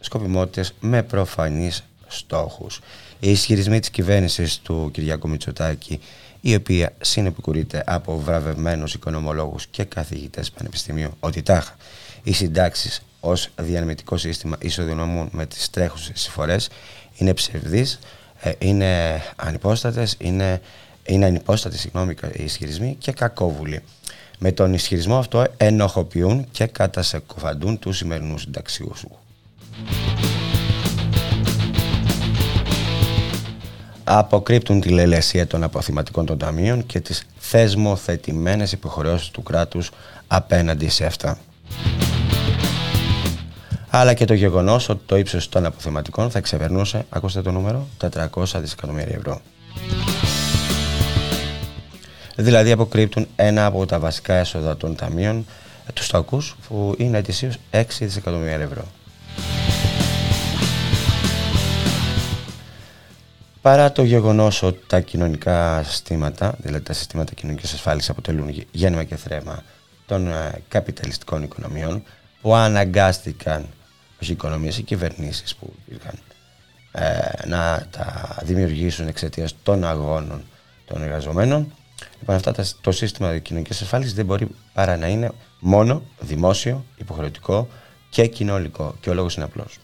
[0.00, 2.80] σκοπιμότητες με προφανείς στόχους.
[3.20, 6.00] Οι ισχυρισμοί της κυβέρνησης του Κυριακού Μητσοτάκη
[6.40, 11.76] η οποία συνεπικουρείται από βραβευμένους οικονομολόγους και καθηγητές πανεπιστημίου ότι τάχα
[12.22, 16.68] οι συντάξεις ως διανεμητικό σύστημα ισοδυναμούν με τις τρέχουσες συμφορές
[17.16, 17.98] είναι ψευδείς,
[18.40, 20.60] ε, είναι ανυπόστατες, είναι,
[21.06, 23.82] είναι ανυπόστατες συγγνώμη, οι ισχυρισμοί και κακόβουλοι.
[24.38, 29.04] Με τον ισχυρισμό αυτό ενοχοποιούν και κατασεκοφαντούν τους σημερινούς συνταξιούς
[34.08, 39.90] αποκρύπτουν τη λελεσία των αποθηματικών των ταμείων και τις θεσμοθετημένες υποχρεώσεις του κράτους
[40.26, 41.38] απέναντι σε αυτά.
[43.98, 48.44] Αλλά και το γεγονός ότι το ύψος των αποθεματικών θα ξεπερνούσε, ακούστε το νούμερο, 400
[48.56, 49.40] δισεκατομμύρια ευρώ.
[52.36, 55.46] Δηλαδή αποκρύπτουν ένα από τα βασικά έσοδα των ταμείων,
[55.94, 58.84] τους στόκους, που είναι ετησίως 6 δισεκατομμύρια ευρώ.
[63.62, 69.16] Παρά το γεγονός ότι τα κοινωνικά συστήματα, δηλαδή τα συστήματα κοινωνικής ασφάλισης, αποτελούν γέννημα και
[69.16, 69.62] θρέμα
[70.06, 72.02] των ε, καπιταλιστικών οικονομιών,
[72.40, 73.74] που αναγκάστηκαν, όχι
[74.18, 76.14] οι οικονομίες, οι κυβερνήσεις που υπήρχαν,
[76.92, 80.42] ε, να τα δημιουργήσουν εξαιτίας των αγώνων
[80.86, 81.72] των εργαζομένων.
[82.18, 87.68] Λοιπόν, αυτά το σύστημα κοινωνικής ασφάλισης δεν μπορεί παρά να είναι μόνο δημόσιο, υποχρεωτικό
[88.10, 88.96] και κοινωνικό.
[89.00, 89.78] Και ο λόγος είναι απλός.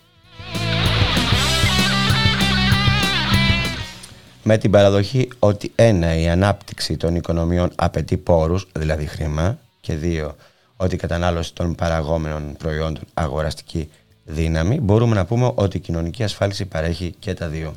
[4.42, 10.36] με την παραδοχή ότι ένα, η ανάπτυξη των οικονομιών απαιτεί πόρους, δηλαδή χρήμα, και δύο,
[10.76, 13.90] ότι η κατανάλωση των παραγόμενων προϊόντων αγοραστική
[14.32, 17.74] δύναμη, μπορούμε να πούμε ότι η κοινωνική ασφάλιση παρέχει και τα δύο.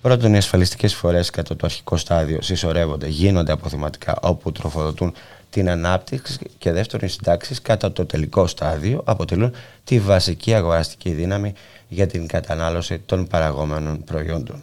[0.00, 5.12] Πρώτον, οι ασφαλιστικές φορές κατά το αρχικό στάδιο συσσωρεύονται, γίνονται αποθυματικά όπου τροφοδοτούν
[5.50, 9.54] την ανάπτυξη και δεύτερον, οι συντάξεις κατά το τελικό στάδιο αποτελούν
[9.84, 11.52] τη βασική αγοραστική δύναμη
[11.88, 14.62] για την κατανάλωση των παραγόμενων προϊόντων.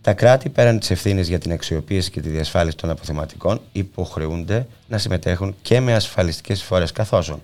[0.00, 4.98] Τα κράτη, πέραν της ευθύνης για την αξιοποίηση και τη διασφάλιση των αποθεματικών, υποχρεούνται να
[4.98, 7.40] συμμετέχουν και με ασφαλιστικές φορές, καθώ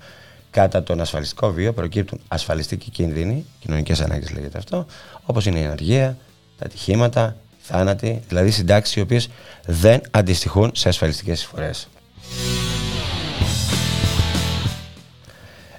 [0.51, 4.87] κατά τον ασφαλιστικό βίο προκύπτουν ασφαλιστικοί κίνδυνοι, κοινωνικές ανάγκες λέγεται αυτό,
[5.25, 6.17] όπως είναι η ενεργεία,
[6.59, 9.29] τα ατυχήματα, θάνατοι, δηλαδή συντάξεις οι οποίες
[9.67, 11.71] δεν αντιστοιχούν σε ασφαλιστικές εισφορέ.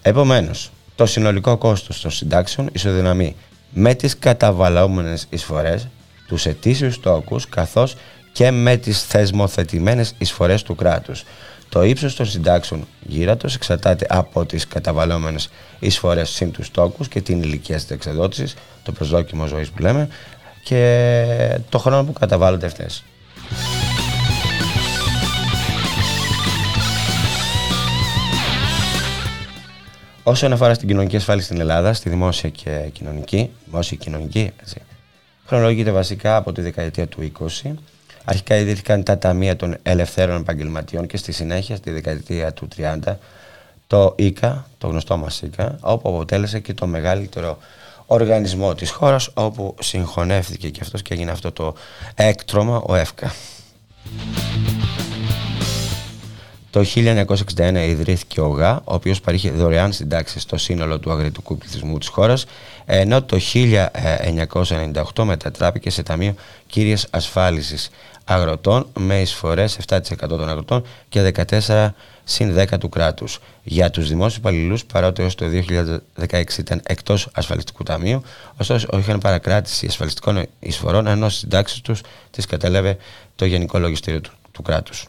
[0.02, 3.36] Επομένως, το συνολικό κόστος των συντάξεων ισοδυναμεί
[3.74, 5.88] με τις καταβαλλόμενες εισφορές,
[6.28, 7.96] τους ετήσιους τόκους καθώς
[8.32, 11.24] και με τις θεσμοθετημένες εισφορές του κράτους.
[11.70, 15.50] Το ύψος των συντάξεων γύρατος εξαρτάται από τις καταβαλλόμενες
[15.80, 20.08] εισφορές συν τους τόκους και την ηλικία της εξεδότησης, το προσδόκιμο ζωής που λέμε,
[20.64, 23.04] και το χρόνο που καταβάλλονται αυτές.
[30.24, 34.82] Όσον αφορά στην κοινωνική ασφάλιση στην Ελλάδα, στη δημόσια και κοινωνική, δημόσια και κοινωνική, έτσι,
[35.46, 37.32] χρονολογείται βασικά από τη δεκαετία του
[37.64, 37.72] 20.
[38.26, 42.98] Αρχικά ιδρύθηκαν τα ταμεία των ελευθέρων επαγγελματιών και στη συνέχεια, στη δεκαετία του 30,
[43.88, 47.58] το ΙΚΑ, το γνωστό μας ΙΚΑ, όπου αποτέλεσε και το μεγαλύτερο
[48.06, 51.76] οργανισμό της χώρας, όπου συγχωνεύτηκε και αυτός και έγινε αυτό το
[52.16, 53.34] έκτρωμα, ο ΕΦΚΑ.
[56.76, 56.86] Το
[57.58, 62.08] 1961 ιδρύθηκε ο ΓΑ, ο οποίος παρήχε δωρεάν συντάξεις στο σύνολο του αγροτικού πληθυσμού της
[62.08, 62.46] χώρας,
[62.86, 63.38] ενώ το
[65.14, 66.36] 1998 μετατράπηκε σε ταμείο
[66.68, 67.90] κύριας ασφάλισης
[68.26, 71.34] αγροτών με εισφορές 7% των αγροτών και
[71.68, 73.40] 14% συν 10 του κράτους.
[73.64, 78.22] Για τους δημόσιους υπαλληλούς, παρότι έως το 2016 ήταν εκτός ασφαλιστικού ταμείου,
[78.58, 82.02] ωστόσο είχαν παρακράτηση ασφαλιστικών εισφορών, ενώ στις συντάξεις τους
[82.32, 82.98] τις κατέλαβε
[83.36, 85.08] το Γενικό Λογιστήριο του, του κράτους.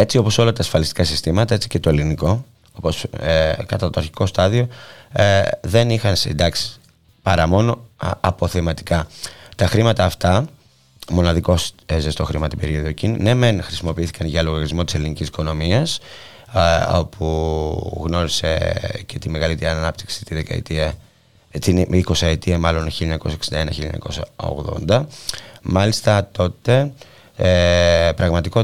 [0.00, 4.26] Έτσι όπως όλα τα ασφαλιστικά συστήματα, έτσι και το ελληνικό, όπως ε, κατά το αρχικό
[4.26, 4.68] στάδιο,
[5.12, 6.72] ε, δεν είχαν συντάξει
[7.22, 7.86] παρά μόνο
[8.20, 9.06] αποθεματικά.
[9.56, 10.44] Τα χρήματα αυτά,
[11.10, 15.98] μοναδικό ε, ζεστό χρήμα την περίοδο εκείνη, ναι, μεν χρησιμοποιήθηκαν για λογαριασμό της ελληνικής οικονομίας,
[16.94, 18.74] όπου γνώρισε
[19.06, 20.94] και τη μεγαλύτερη ανάπτυξη τη δεκαετία
[21.50, 22.90] ε, την 20 ετία μάλλον
[24.86, 25.04] 1961-1980
[25.62, 26.92] μάλιστα τότε
[27.40, 28.62] ε, πραγματικό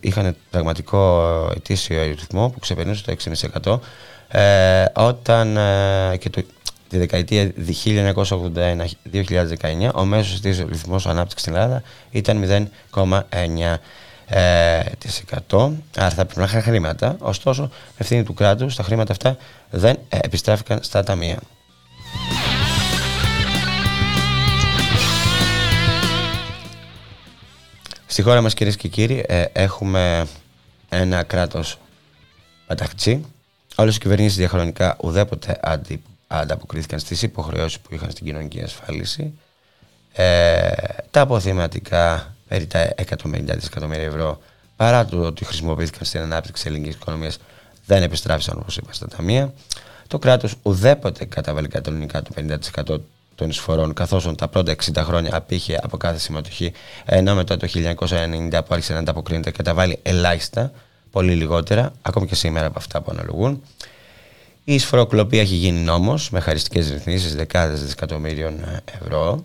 [0.00, 1.22] είχαν πραγματικό
[1.56, 3.16] ετήσιο ρυθμό που ξεπερνούσε το
[3.64, 6.42] 6,5% ε, όταν ε, και το,
[6.88, 7.52] τη δεκαετία
[7.84, 12.44] 1981-2019 ο μέσος της ρυθμός ανάπτυξης στην Ελλάδα ήταν
[12.92, 13.18] 0,9%.
[14.28, 14.80] Ε,
[15.96, 17.16] άρα θα πρέπει να είχαν χρήματα.
[17.18, 19.36] Ωστόσο, με ευθύνη του κράτους, τα χρήματα αυτά
[19.70, 21.38] δεν ε, επιστράφηκαν στα ταμεία.
[28.06, 30.26] Στη χώρα μας κυρίες και κύριοι ε, έχουμε
[30.88, 31.78] ένα κράτος
[32.66, 33.24] παταχτσί.
[33.76, 39.32] Όλες οι κυβερνήσεις διαχρονικά ουδέποτε αντι, ανταποκρίθηκαν στις υποχρεώσεις που είχαν στην κοινωνική ασφάλιση.
[40.12, 40.70] Ε,
[41.10, 44.40] τα αποθεματικά περί τα 150 δισεκατομμύρια ευρώ
[44.76, 47.38] παρά το ότι χρησιμοποιήθηκαν στην ανάπτυξη της ελληνικής οικονομίας
[47.86, 49.52] δεν επιστράφησαν όπως είπα στα ταμεία.
[50.06, 52.98] Το κράτος ουδέποτε καταβάλει κανονικά το 50%
[53.36, 56.72] των εισφορών, καθώς τα πρώτα 60 χρόνια απήχε από κάθε συμμετοχή,
[57.04, 60.72] ενώ μετά το 1990 που άρχισε να ανταποκρίνεται καταβάλει ελάχιστα,
[61.10, 63.62] πολύ λιγότερα, ακόμη και σήμερα από αυτά που αναλογούν.
[64.64, 68.54] Η εισφοροκλοπή έχει γίνει νόμος με χαριστικές ρυθμίσεις δεκάδες δισεκατομμύριων
[69.00, 69.44] ευρώ.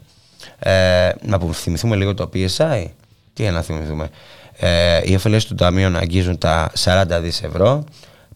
[0.59, 2.85] Ε, να θυμηθούμε λίγο το PSI.
[3.33, 4.09] Τι να θυμηθούμε;
[4.57, 7.83] Ε, οι ωφελίε του ταμείων αγγίζουν τα 40 δις ευρώ.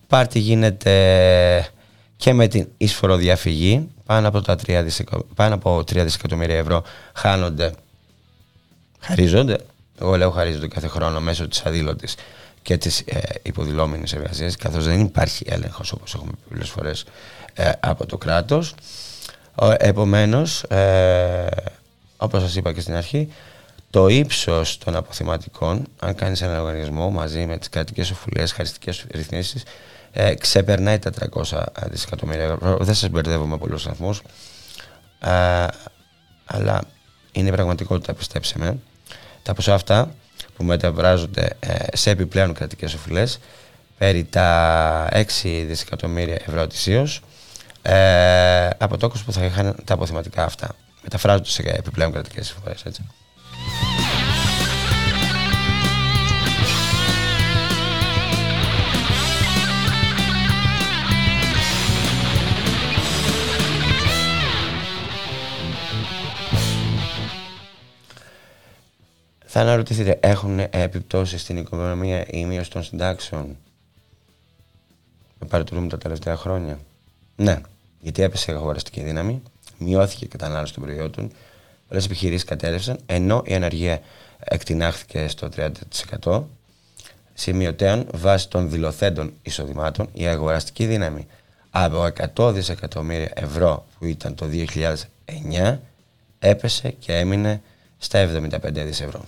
[0.07, 1.69] Πάρτι γίνεται
[2.15, 4.87] και με την εισφοροδιαφυγή πάνω από, τα 3
[5.35, 6.83] πάνω από 3 δισεκατομμύρια ευρώ
[7.13, 7.73] χάνονται,
[8.99, 9.57] χαρίζονται,
[9.99, 12.15] εγώ λέω χαρίζονται κάθε χρόνο μέσω της αδήλωτης
[12.61, 17.05] και της ε, υποδηλώμενης εργασίας καθώς δεν υπάρχει έλεγχος όπως έχουμε πει πολλές φορές
[17.53, 18.73] ε, από το κράτος.
[19.77, 21.47] Επομένως, ε,
[22.17, 23.31] όπως σας είπα και στην αρχή,
[23.89, 29.63] το ύψος των αποθεματικών, αν κάνεις ένα οργανισμό μαζί με τις κρατικές οφουλίες, χαριστικές ρυθμίσεις,
[30.17, 31.11] ε, ξεπερνάει τα
[31.43, 32.77] 300 δισεκατομμύρια ευρώ.
[32.77, 34.21] Δεν σας μπερδεύω με πολλούς σταθμούς,
[35.19, 35.65] ε,
[36.45, 36.81] αλλά
[37.31, 38.77] είναι πραγματικότητα, πιστέψτε με.
[39.43, 40.15] Τα ποσά αυτά
[40.57, 43.39] που μεταβράζονται ε, σε επιπλέον κρατικές οφειλές
[43.97, 45.23] περί τα 6
[45.67, 47.21] δισεκατομμύρια ευρώ ετησίως
[47.81, 50.69] ε, από τόκους που θα είχαν τα αποθεματικά αυτά.
[51.01, 53.05] Μεταφράζονται σε επιπλέον κρατικές οφειλές, έτσι.
[69.57, 73.57] Θα αναρωτηθείτε, έχουν επιπτώσεις στην οικονομία η μείωση των συντάξεων;
[75.39, 76.79] Με παρατηρούμε τα τελευταία χρόνια.
[77.35, 77.61] Ναι,
[77.99, 79.41] γιατί έπεσε η αγοραστική δύναμη,
[79.77, 81.31] μειώθηκε η κατανάλωση των προϊόντων,
[81.87, 83.99] πολλές επιχειρήσεις κατέρευσαν, ενώ η αναργία
[84.39, 85.49] εκτινάχθηκε στο
[86.23, 86.43] 30%.
[87.33, 91.27] Σημειωτέων, βάσει των δηλωθέντων εισοδημάτων, η αγοραστική δύναμη
[91.69, 94.45] από 100 δισεκατομμύρια ευρώ που ήταν το
[95.55, 95.77] 2009
[96.39, 97.61] έπεσε και έμεινε
[97.97, 99.25] στα 75 δις ευρώ.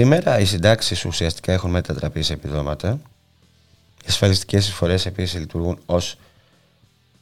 [0.00, 3.00] Σήμερα οι συντάξεις ουσιαστικά έχουν μετατραπεί σε επιδόματα.
[4.02, 6.16] Οι ασφαλιστικές εισφορές επίσης λειτουργούν ως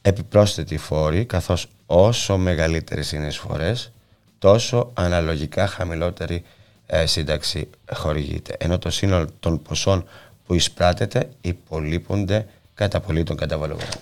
[0.01, 3.91] επιπρόσθετοι φόροι, καθώς όσο μεγαλύτερες είναι οι εισφορές,
[4.39, 6.43] τόσο αναλογικά χαμηλότερη
[6.91, 8.55] ε, σύνταξη χορηγείται.
[8.59, 10.07] Ενώ το σύνολο των ποσών
[10.45, 13.93] που εισπράτεται υπολείπονται κατά πολύ των καταβαλωμένων.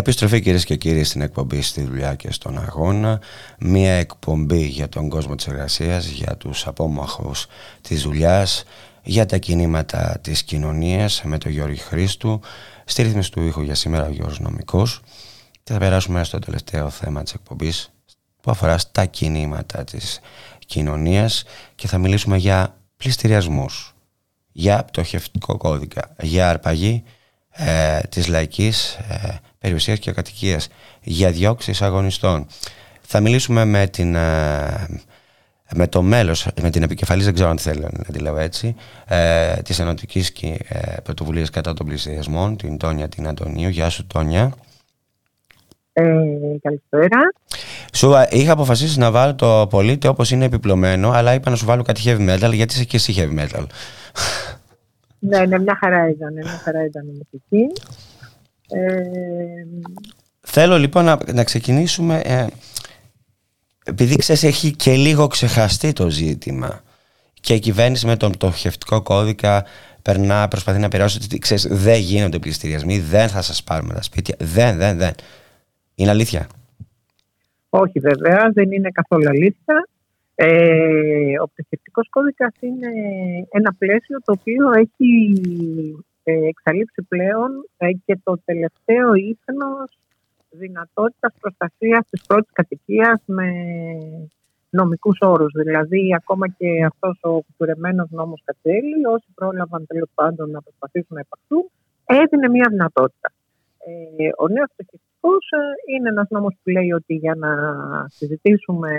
[0.00, 3.20] Επιστροφή κυρίες και κύριοι στην εκπομπή στη δουλειά και στον αγώνα.
[3.58, 7.46] Μία εκπομπή για τον κόσμο της εργασίας, για τους απόμαχους
[7.80, 8.64] της δουλειάς,
[9.02, 12.40] για τα κινήματα της κοινωνίας με τον Γιώργη Χρήστου.
[12.84, 15.00] Στη ρύθμιση του ήχου για σήμερα ο Γιώργος Νομικός.
[15.62, 17.90] Και θα περάσουμε στο τελευταίο θέμα της εκπομπής
[18.40, 20.20] που αφορά στα κινήματα της
[20.66, 21.44] κοινωνίας
[21.74, 23.94] και θα μιλήσουμε για πληστηριασμούς,
[24.52, 27.02] για πτωχευτικό κώδικα, για αρπαγή
[27.50, 30.68] ε, της λαϊκής ε, περιουσίας και κατοικίας,
[31.02, 32.46] για διώξεις αγωνιστών.
[33.00, 34.14] Θα μιλήσουμε με την...
[34.14, 34.86] Ε,
[35.74, 38.74] με το μέλος, με την επικεφαλής, δεν ξέρω αν θέλει να τη λέω έτσι,
[39.06, 43.68] ε, της Ενωτικής ε, Πρωτοβουλίας κατά των πληστηριασμών, την Τόνια την Αντωνίου.
[43.68, 44.52] Γεια σου Τόνια.
[45.92, 46.02] Ε,
[46.62, 47.18] καλησπέρα.
[47.92, 51.82] Σου είχα αποφασίσει να βάλω το πολίτη όπως είναι επιπλωμένο, αλλά είπα να σου βάλω
[51.82, 53.64] κάτι heavy metal, γιατί είσαι και εσύ heavy metal.
[55.18, 57.82] ναι, ναι, μια χαρά ήταν, μια χαρά ήταν η μουσική.
[58.70, 59.66] Ε,
[60.40, 62.46] Θέλω λοιπόν να, να ξεκινήσουμε, ε,
[63.84, 66.82] επειδή ξέρεις έχει και λίγο ξεχαστεί το ζήτημα
[67.40, 69.64] και η κυβέρνηση με τον πτωχευτικό κώδικα
[70.02, 74.36] περνά, προσπαθεί να περάσει ότι ξέρεις, δεν γίνονται πληστηριασμοί, δεν θα σας πάρουμε τα σπίτια,
[74.38, 75.12] δεν, δεν, δεν.
[75.94, 76.46] Είναι αλήθεια;
[77.68, 79.88] Όχι βέβαια, δεν είναι καθόλου αλήθεια.
[80.34, 82.88] Ε, ο πτυχευτικός κώδικας είναι
[83.50, 89.98] ένα πλαίσιο το οποίο έχει ε, εξαλείψει πλέον ε, και το τελευταίο ίχνος
[90.50, 93.48] δυνατότητας προστασίας της πρώτης κατοικίας με
[94.70, 95.52] νομικούς όρους.
[95.52, 101.20] Δηλαδή, ακόμα και αυτός ο κουρεμένος νόμος Κατσέλη, όσοι πρόλαβαν τέλος πάντων να προσπαθήσουν να
[101.20, 101.70] υπαρχούν,
[102.04, 103.32] έδινε μια δυνατότητα.
[103.86, 107.50] Ε, ο νέος στοχιστικός ε, είναι ένας νόμος που λέει ότι για να
[108.08, 108.90] συζητήσουμε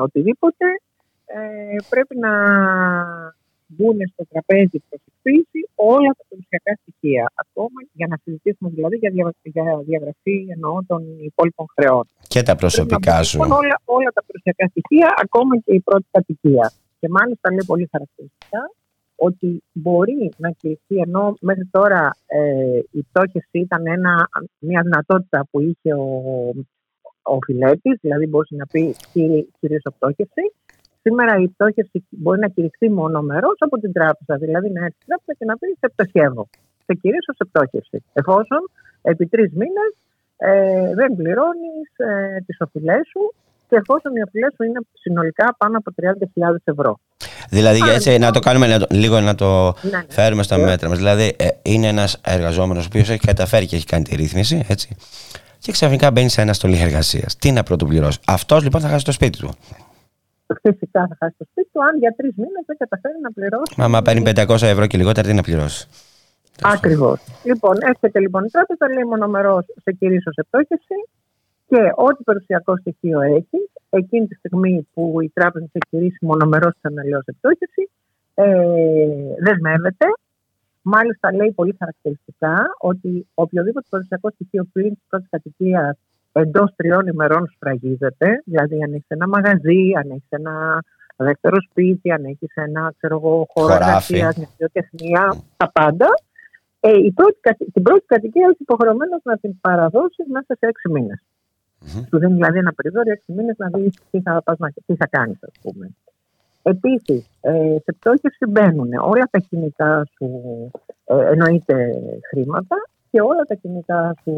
[0.00, 0.66] οτιδήποτε
[1.26, 2.32] ε, πρέπει να
[3.74, 7.24] μπουν στο τραπέζι προσεκτήσει όλα τα περιουσιακά στοιχεία.
[7.44, 9.10] Ακόμα για να συζητήσουμε δηλαδή για,
[9.42, 11.00] για διαγραφή εννοώ των
[11.30, 12.04] υπόλοιπων χρεών.
[12.32, 13.36] Και τα προσωπικά σου.
[13.36, 16.66] Λοιπόν, όλα, όλα τα περιουσιακά στοιχεία, ακόμα και η πρώτη κατοικία.
[17.00, 18.62] Και μάλιστα λέει πολύ χαρακτηριστικά
[19.16, 25.60] ότι μπορεί να κηρυχθεί ενώ μέχρι τώρα ε, η πτώχευση ήταν ένα, μια δυνατότητα που
[25.60, 26.08] είχε ο,
[27.22, 28.96] ο Φιλέτης, δηλαδή μπορούσε να πει
[29.60, 30.44] κυρίως πτώχευση,
[31.06, 34.34] Σήμερα η πτώχευση μπορεί να κηρυχθεί μονομερό από την τράπεζα.
[34.44, 36.48] Δηλαδή να έρθει η τράπεζα και να πει σε πτωχεύω.
[36.86, 37.98] Σε κηρύσω σε πτώχευση.
[38.12, 38.62] Εφόσον
[39.02, 39.90] επί τρεις μήνες
[40.36, 43.22] ε, δεν πληρώνεις ε, τις οφειλές σου
[43.68, 46.98] και εφόσον οι οφειλές σου είναι συνολικά πάνω από 30.000 ευρώ.
[47.50, 49.50] Δηλαδή, Άρα, έτσι, λοιπόν, να το κάνουμε να το, λίγο να το
[49.82, 50.98] ναι, ναι, φέρουμε στα μέτρα μας.
[50.98, 54.96] Δηλαδή, ε, είναι ένας εργαζόμενος ο οποίος έχει καταφέρει και έχει κάνει τη ρύθμιση, έτσι.
[55.58, 57.36] Και ξαφνικά μπαίνει σε ένα στολή εργασίας.
[57.36, 58.18] Τι να πρωτοπληρώσει.
[58.26, 59.50] Αυτός λοιπόν θα χάσει το σπίτι του.
[60.62, 63.74] Φυσικά θα χάσει το σπίτι του αν για τρεις μήνες δεν καταφέρει να πληρώσει.
[63.76, 65.88] Μα άμα παίρνει 500 ευρώ και λιγότερα, τι να πληρώσει.
[66.62, 67.18] Ακριβώς.
[67.44, 70.98] Λοιπόν, έρχεται λοιπόν η τράπεζα, λέει μονομερό σε κηρύσω σε πτώχευση
[71.66, 73.58] και ό,τι περιουσιακό στοιχείο έχει,
[73.90, 76.88] εκείνη τη στιγμή που η τράπεζα σε κηρύσει μονομερό σε
[77.24, 77.90] σε πτώχευση,
[78.34, 78.46] ε,
[79.44, 80.06] δεσμεύεται.
[80.82, 85.96] Μάλιστα λέει πολύ χαρακτηριστικά ότι οποιοδήποτε περιουσιακό στοιχείο πλήν της πρώτης κατοικίας
[86.40, 88.42] εντός τριών ημερών σφραγίζεται.
[88.44, 90.84] Δηλαδή, αν έχεις ένα μαγαζί, αν έχεις ένα
[91.16, 96.06] δεύτερο σπίτι, αν έχεις ένα ξέρω εγώ, χώρο εργασίας, μια βιοτεχνία, τα πάντα.
[96.80, 101.22] Ε, η πρώτη, την πρώτη κατοικία έχει υποχρεωμένος να την παραδώσεις μέσα σε έξι μήνες.
[101.80, 102.04] Mm-hmm.
[102.10, 104.42] Του δίνει δηλαδή ένα περιθώριο έξι μήνες να δεις τι θα,
[104.86, 105.90] τι θα κάνεις, ας πούμε.
[106.62, 110.26] Επίσης, ε, σε πτώχευση μπαίνουν όλα τα κινητά σου,
[111.04, 111.94] ε, εννοείται
[112.30, 112.76] χρήματα,
[113.10, 114.32] και όλα τα κινητά σου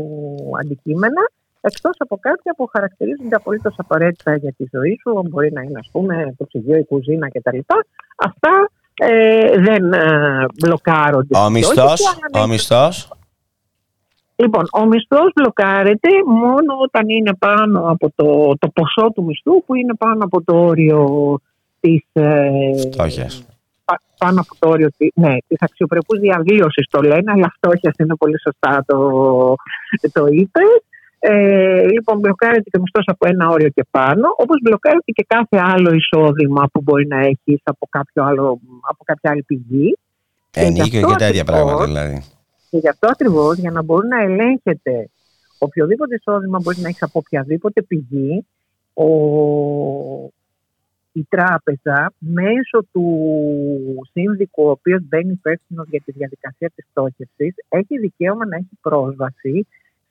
[0.60, 1.30] αντικείμενα
[1.60, 5.88] Εκτός από κάποια που χαρακτηρίζονται απολύτως απαραίτητα για τη ζωή σου, μπορεί να είναι, ας
[5.92, 7.58] πούμε, το ψυγείο, η κουζίνα κτλ.
[8.16, 11.38] Αυτά ε, δεν ε, μπλοκάρονται.
[11.38, 12.00] Ο μισθός.
[12.32, 13.12] Ο μισθός.
[14.36, 19.74] Λοιπόν, ο μισθός μπλοκάρεται μόνο όταν είναι πάνω από το, το ποσό του μισθού που
[19.74, 21.34] είναι πάνω από το όριο
[21.80, 22.04] της.
[22.12, 22.70] Ε,
[24.18, 28.84] πάνω από το όριο ναι, της αξιοπρεπούς διαβίωσης το λένε, αλλά φτώχειας είναι πολύ σωστά
[28.86, 28.98] το,
[30.12, 30.60] το είπε.
[31.20, 35.92] Ε, λοιπόν, μπλοκάρεται και μισθός από ένα όριο και πάνω, όπως μπλοκάρεται και κάθε άλλο
[35.94, 39.98] εισόδημα που μπορεί να έχεις από, κάποιο άλλο, από κάποια άλλη πηγή.
[40.50, 42.22] Ενίκιο και, και τέτοια πράγματα δηλαδή.
[42.70, 45.10] Και γι' αυτό ακριβώς, για να μπορεί να ελέγχεται
[45.58, 48.46] οποιοδήποτε εισόδημα μπορείς να έχεις από οποιαδήποτε πηγή,
[48.94, 49.08] ο,
[51.12, 53.04] η τράπεζα μέσω του
[54.12, 59.66] σύνδικου ο οποίος μπαίνει υπεύθυνος για τη διαδικασία της στόχευσης έχει δικαίωμα να έχει πρόσβαση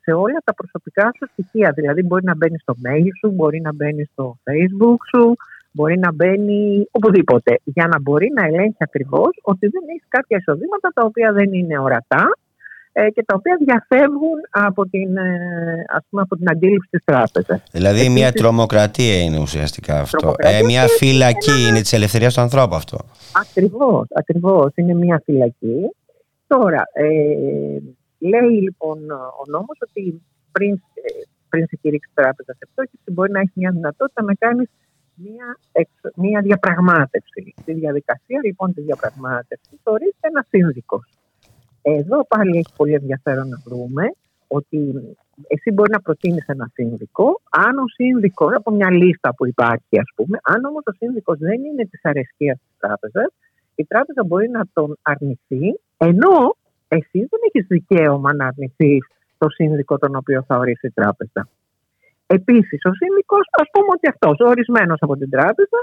[0.07, 1.71] σε όλα τα προσωπικά σου στοιχεία.
[1.75, 5.35] Δηλαδή μπορεί να μπαίνει στο mail σου, μπορεί να μπαίνει στο facebook σου,
[5.71, 7.59] μπορεί να μπαίνει οπουδήποτε.
[7.63, 11.79] Για να μπορεί να ελέγχει ακριβώς ότι δεν έχεις κάποια εισοδήματα τα οποία δεν είναι
[11.79, 12.25] ορατά
[12.91, 17.63] ε, και τα οποία διαφεύγουν από την, ε, ας πούμε, από την αντίληψη της τράπεζας.
[17.71, 20.33] Δηλαδή μια τρομοκρατία είναι ουσιαστικά αυτό.
[20.37, 22.97] Ε, μια φυλακή είναι της ελευθερίας του ανθρώπου αυτό.
[23.31, 24.71] Ακριβώς, ακριβώς.
[24.75, 25.79] Είναι μια φυλακή.
[26.47, 27.05] Τώρα, ε,
[28.19, 31.09] λέει λοιπόν ο νόμος ότι πριν, ε,
[31.49, 34.69] πριν σε κηρύξει τράπεζα σε πτώχευση μπορεί να έχει μια δυνατότητα να κάνεις
[35.15, 35.57] μια,
[36.15, 37.53] μια διαπραγμάτευση.
[37.61, 40.99] Στη διαδικασία λοιπόν της διαπραγμάτευσης ορίζεται ένα σύνδικο.
[41.81, 44.03] Εδώ πάλι έχει πολύ ενδιαφέρον να δούμε
[44.47, 44.77] ότι
[45.47, 47.41] εσύ μπορεί να προτείνεις ένα σύνδικο.
[47.49, 51.63] Αν ο σύνδικος, από μια λίστα που υπάρχει, ας πούμε, αν όμως ο σύνδικος δεν
[51.63, 53.27] είναι της αρεσκία της τράπεζας,
[53.75, 56.55] η τράπεζα μπορεί να τον αρνηθεί, ενώ
[56.87, 59.05] εσύ δεν έχεις δικαίωμα να αρνηθείς
[59.37, 61.49] το σύνδικο τον οποίο θα ορίσει η τράπεζα.
[62.27, 65.79] Επίσης, ο σύνδικος, ας πούμε ότι αυτός, ορισμένος από την τράπεζα,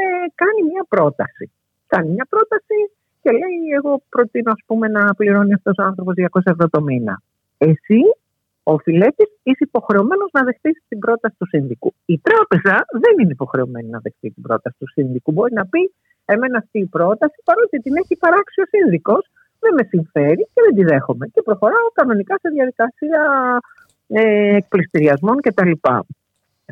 [0.00, 0.02] ε,
[0.34, 1.50] κάνει μια πρόταση.
[1.86, 2.78] Κάνει μια πρόταση
[3.22, 7.22] και λέει: Εγώ προτείνω, ας πούμε, να πληρώνει αυτός ο άνθρωπος 200 ευρώ το μήνα.
[7.58, 8.00] Εσύ,
[8.62, 11.94] ο φιλέτης, είσαι υποχρεωμένος να δεχτείς την πρόταση του σύνδικου.
[12.06, 15.32] Η τράπεζα δεν είναι υποχρεωμένη να δεχτεί την πρόταση του σύνδικου.
[15.32, 15.92] Μπορεί να πει:
[16.24, 19.30] Εμένα αυτή η πρόταση, παρότι την έχει παράξει ο σύνδικος,
[19.60, 21.26] δεν με συμφέρει και δεν τη δέχομαι.
[21.26, 23.22] Και προχωράω κανονικά σε διαδικασία
[24.08, 25.70] ε, εκπληστηριασμών κτλ.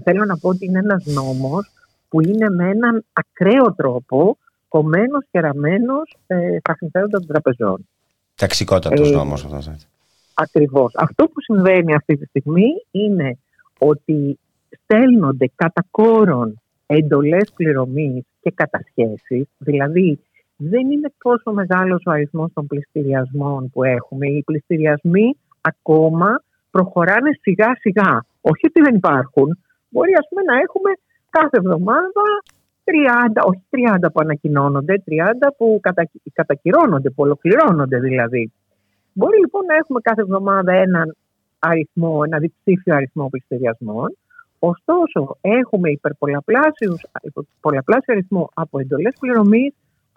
[0.02, 1.70] Θέλω να πω ότι είναι ένας νόμος
[2.08, 7.88] που είναι με έναν ακραίο τρόπο κομμένος και ραμμένος ε, στα συμφέροντα των τραπεζών.
[8.34, 9.86] Ταξικότατος ε, νόμος αυτός.
[10.34, 10.94] Ακριβώς.
[10.96, 13.38] Αυτό που συμβαίνει αυτή τη στιγμή είναι
[13.78, 14.38] ότι
[14.82, 20.18] στέλνονται κατά κόρον εντολές πληρωμής και κατασχέσεις, δηλαδή
[20.56, 24.26] δεν είναι τόσο μεγάλος ο αριθμός των πληστηριασμών που έχουμε.
[24.26, 28.24] Οι πληστηριασμοί ακόμα προχωράνε σιγά σιγά.
[28.40, 29.58] Όχι ότι δεν υπάρχουν.
[29.88, 30.90] Μπορεί ας πούμε να έχουμε
[31.30, 32.24] κάθε εβδομάδα
[32.84, 38.52] 30, όχι 30 που ανακοινώνονται, 30 που κατα, κατακυρώνονται, που ολοκληρώνονται δηλαδή.
[39.12, 41.16] Μπορεί λοιπόν να έχουμε κάθε εβδομάδα έναν
[41.58, 44.16] αριθμό, ένα διψήφιο αριθμό πληστηριασμών.
[44.58, 46.96] Ωστόσο, έχουμε υπερπολαπλάσιο
[48.06, 49.74] αριθμό από εντολές πληρωμής,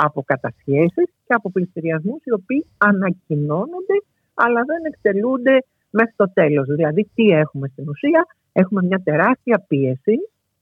[0.08, 3.97] από κατασχέσεις και από πληστηριασμούς οι οποίοι ανακοινώνονται
[4.43, 5.56] αλλά δεν εκτελούνται
[5.89, 6.66] μέχρι το τέλος.
[6.68, 8.22] Δηλαδή τι έχουμε στην ουσία,
[8.52, 10.18] έχουμε μια τεράστια πίεση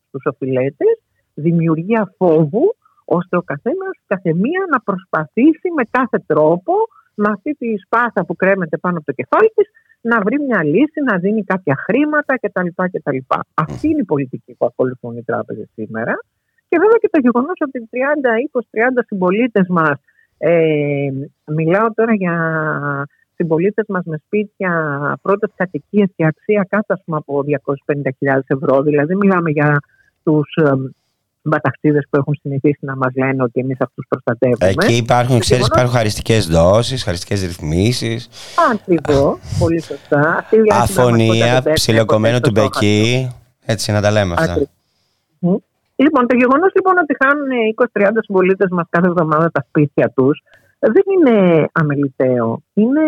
[0.07, 0.95] στους οφειλέτες,
[1.33, 2.75] δημιουργία φόβου,
[3.05, 6.73] ώστε ο καθένας, καθεμία να προσπαθήσει με κάθε τρόπο
[7.13, 9.67] με αυτή τη σπάθα που κρέμεται πάνω από το κεφάλι της
[10.01, 12.67] να βρει μια λύση, να δίνει κάποια χρήματα κτλ.
[12.91, 13.17] κτλ.
[13.53, 16.13] Αυτή είναι η πολιτική που ακολουθούν οι τράπεζες σήμερα.
[16.69, 19.99] Και βέβαια και το γεγονός ότι 30, 20, 30 συμπολίτες μας,
[20.37, 21.09] ε,
[21.45, 22.35] μιλάω τώρα για
[23.35, 24.71] συμπολίτες μας με σπίτια
[25.21, 28.81] πρώτη κατοικία και αξία κάτω από 250.000 ευρώ.
[28.81, 29.79] Δηλαδή, μιλάμε για
[30.23, 30.47] τους
[31.47, 34.69] μπαταχτίδες που έχουν συνηθίσει να μας λένε ότι εμείς αυτούς προστατεύουμε.
[34.69, 38.29] Εκεί υπάρχουν, ξέρεις, υπάρχουν χαριστικές δόσεις, χαριστικές ρυθμίσεις.
[38.73, 40.45] Ακριβώς, πολύ σωστά.
[40.71, 43.31] Αφωνία, ψιλοκομμένο του μπεκί.
[43.65, 44.57] Έτσι να τα λέμε αυτά.
[46.03, 47.49] Λοιπόν, το γεγονός λοιπόν ότι χάνουν
[48.09, 50.43] 20-30 συμπολίτες μας κάθε εβδομάδα τα σπίτια τους
[50.79, 52.61] δεν είναι αμεληταίο.
[52.73, 53.01] Είναι,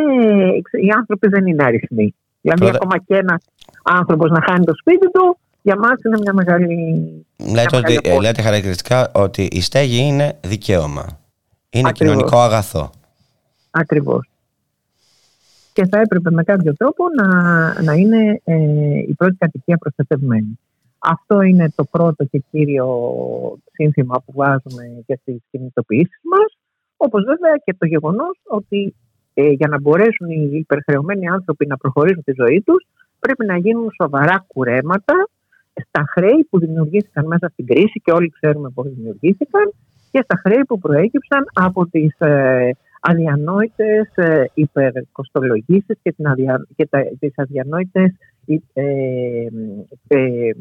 [0.72, 2.16] οι άνθρωποι δεν είναι αριθμοί.
[2.42, 2.76] Δηλαδή, Πρώτα...
[2.76, 3.44] ακόμα και ένας
[3.84, 6.68] άνθρωπος να χάνει το σπίτι του, για μας είναι μια μεγάλη.
[7.54, 11.06] Λέτε, ότι, λέτε χαρακτηριστικά ότι η στέγη είναι δικαίωμα.
[11.70, 12.90] Είναι κοινωνικό αγαθό.
[13.72, 14.30] Ακριβώς.
[15.74, 17.28] Και θα έπρεπε με κάποιο τρόπο να,
[17.82, 18.56] να είναι ε,
[19.08, 20.60] η πρώτη κατοικία προστατευμένη.
[21.00, 22.88] Αυτό είναι το πρώτο και κύριο
[23.72, 26.58] σύνθημα που βάζουμε για τις κινητοποιήσεις μας.
[26.98, 28.96] Όπως βέβαια και το γεγονός ότι
[29.34, 32.88] ε, για να μπορέσουν οι υπερχρεωμένοι άνθρωποι να προχωρήσουν τη ζωή τους,
[33.20, 35.28] πρέπει να γίνουν σοβαρά κουρέματα
[35.88, 39.74] στα χρέη που δημιουργήθηκαν μέσα στην κρίση και όλοι ξέρουμε πώς δημιουργήθηκαν
[40.12, 46.88] και στα χρέη που προέκυψαν από τις ε, αδιανόητες ε, υπερκοστολογήσεις και, την αδια, και
[46.88, 48.16] τα, τις αδιανόητες
[48.74, 48.84] ε,
[50.08, 50.52] ε,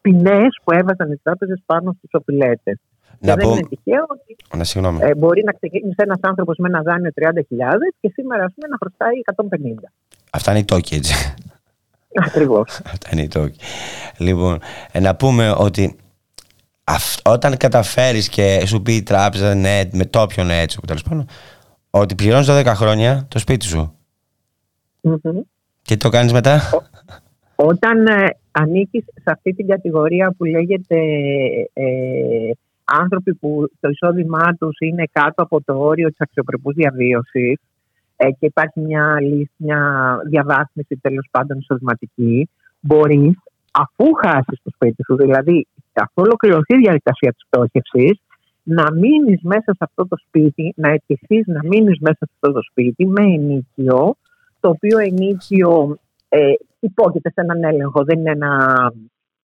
[0.00, 2.78] ποινές που έβαζαν οι τράπεζες πάνω στους οφειλέτες.
[3.18, 4.36] Να και δεν είναι τυχαίο ότι
[4.80, 8.68] να, ε, μπορεί να ξεκινήσει ένας άνθρωπος με ένα δάνειο 30.000 και σήμερα ας πούμε,
[8.68, 9.92] να χρωστάει 150.
[10.30, 11.34] Αυτά είναι οι τόκοι, έτσι.
[12.26, 12.80] Ακριβώς.
[12.92, 13.58] Αυτά είναι οι τόκοι.
[14.18, 14.58] Λοιπόν,
[14.92, 15.96] ε, να πούμε ότι
[17.24, 21.26] όταν καταφέρεις και σου πει η τράπεζα ναι, με το όποιον έτσι, τέλος πάντων,
[21.90, 23.94] ότι πληρώνεις 12 χρόνια το σπίτι σου.
[25.02, 25.40] Mm-hmm.
[25.82, 26.60] Και τι το κάνεις μετά;
[27.54, 30.96] όταν ε, ανήκεις σε αυτή την κατηγορία που λέγεται
[31.72, 32.50] ε,
[32.84, 37.60] άνθρωποι που το εισόδημά τους είναι κάτω από το όριο της αξιοπρεπούς διαβίωσης
[38.16, 39.16] ε, και υπάρχει μια,
[39.56, 39.80] μια
[40.28, 42.48] διαβάθμιση τέλος πάντων εισοδηματική,
[42.80, 43.38] μπορείς
[43.70, 48.20] αφού χάσεις το σπίτι σου, δηλαδή αφού ολοκληρωθεί η διαδικασία της πτώχευσης,
[48.62, 52.62] να μείνεις μέσα σε αυτό το σπίτι, να αιτηθείς να μείνεις μέσα σε αυτό το
[52.62, 54.16] σπίτι με ενίκιο
[54.60, 55.98] το οποίο ενίκιο
[56.28, 58.76] ε, υπόκειται σε έναν έλεγχο, δεν είναι ένα,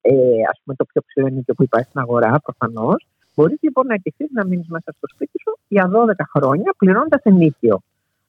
[0.00, 0.12] ε,
[0.50, 3.06] ας πούμε, το πιο ψηλό ενίκιο που υπάρχει στην αγορά, προφανώς.
[3.34, 7.80] Μπορείς λοιπόν να εκτεθεί να μείνεις μέσα στο σπίτι σου για 12 χρόνια πληρώνοντας ενίκιο.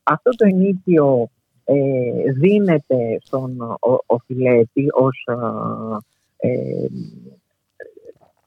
[0.04, 1.30] Αυτό το ενίκιο
[1.64, 5.28] ε, δίνεται στον οφειλέτη ως
[6.38, 6.50] ε,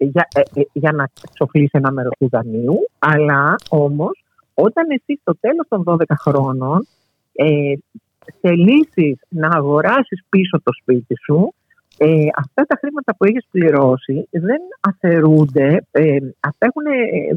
[0.05, 4.25] για, ε, ε, για να εξοφλήσει ένα μέρος του δανείου, αλλά όμως
[4.55, 6.87] όταν εσύ στο τέλος των 12 χρόνων
[7.33, 7.73] ε,
[8.41, 11.55] θελήσεις να αγοράσεις πίσω το σπίτι σου,
[11.99, 16.85] ε, αυτά τα χρήματα που έχεις πληρώσει δεν αφαιρούνται, ε, αυτά έχουν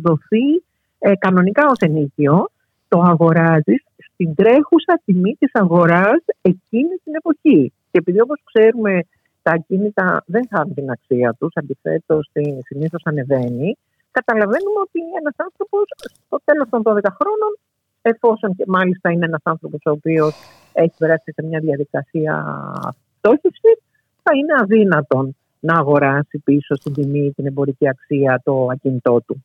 [0.02, 0.64] δοθεί
[1.00, 2.50] ε, κανονικά ως ενίκιο,
[2.88, 3.84] το αγοράζεις
[4.14, 7.74] στην τρέχουσα τιμή της αγοράς εκείνη την εποχή.
[7.92, 9.00] Και επειδή όπως ξέρουμε
[9.44, 12.30] τα ακίνητα δεν χάνουν την αξία τους, αντιθέτως
[12.66, 13.78] συνήθως ανεβαίνει,
[14.12, 15.84] καταλαβαίνουμε ότι ένας άνθρωπος
[16.26, 17.52] στο τέλος των 12 χρόνων,
[18.02, 20.34] εφόσον και μάλιστα είναι ένας άνθρωπος ο οποίος
[20.74, 22.34] έχει περάσει σε μια διαδικασία
[23.20, 23.72] πτώχευση,
[24.24, 29.44] θα είναι αδύνατον να αγοράσει πίσω στην τιμή την εμπορική αξία το ακίνητό του.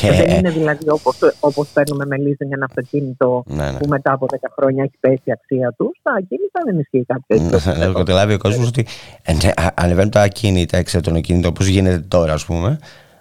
[0.00, 0.10] Και...
[0.10, 3.78] Δεν είναι δηλαδή όπως, όπως παίρνουμε με λύση για ένα αυτοκίνητο ναι, ναι.
[3.78, 5.98] που μετά από 10 χρόνια έχει πέσει η αξία τους.
[6.00, 7.86] Στα ακίνητα δεν ισχύει κάτι τέτοιο.
[7.86, 8.86] Να καταλάβει ο κόσμος ότι
[9.22, 12.78] ε, ναι, ανεβαίνουν τα ακίνητα έξω των ακίνητων όπως γίνεται τώρα, ας πούμε,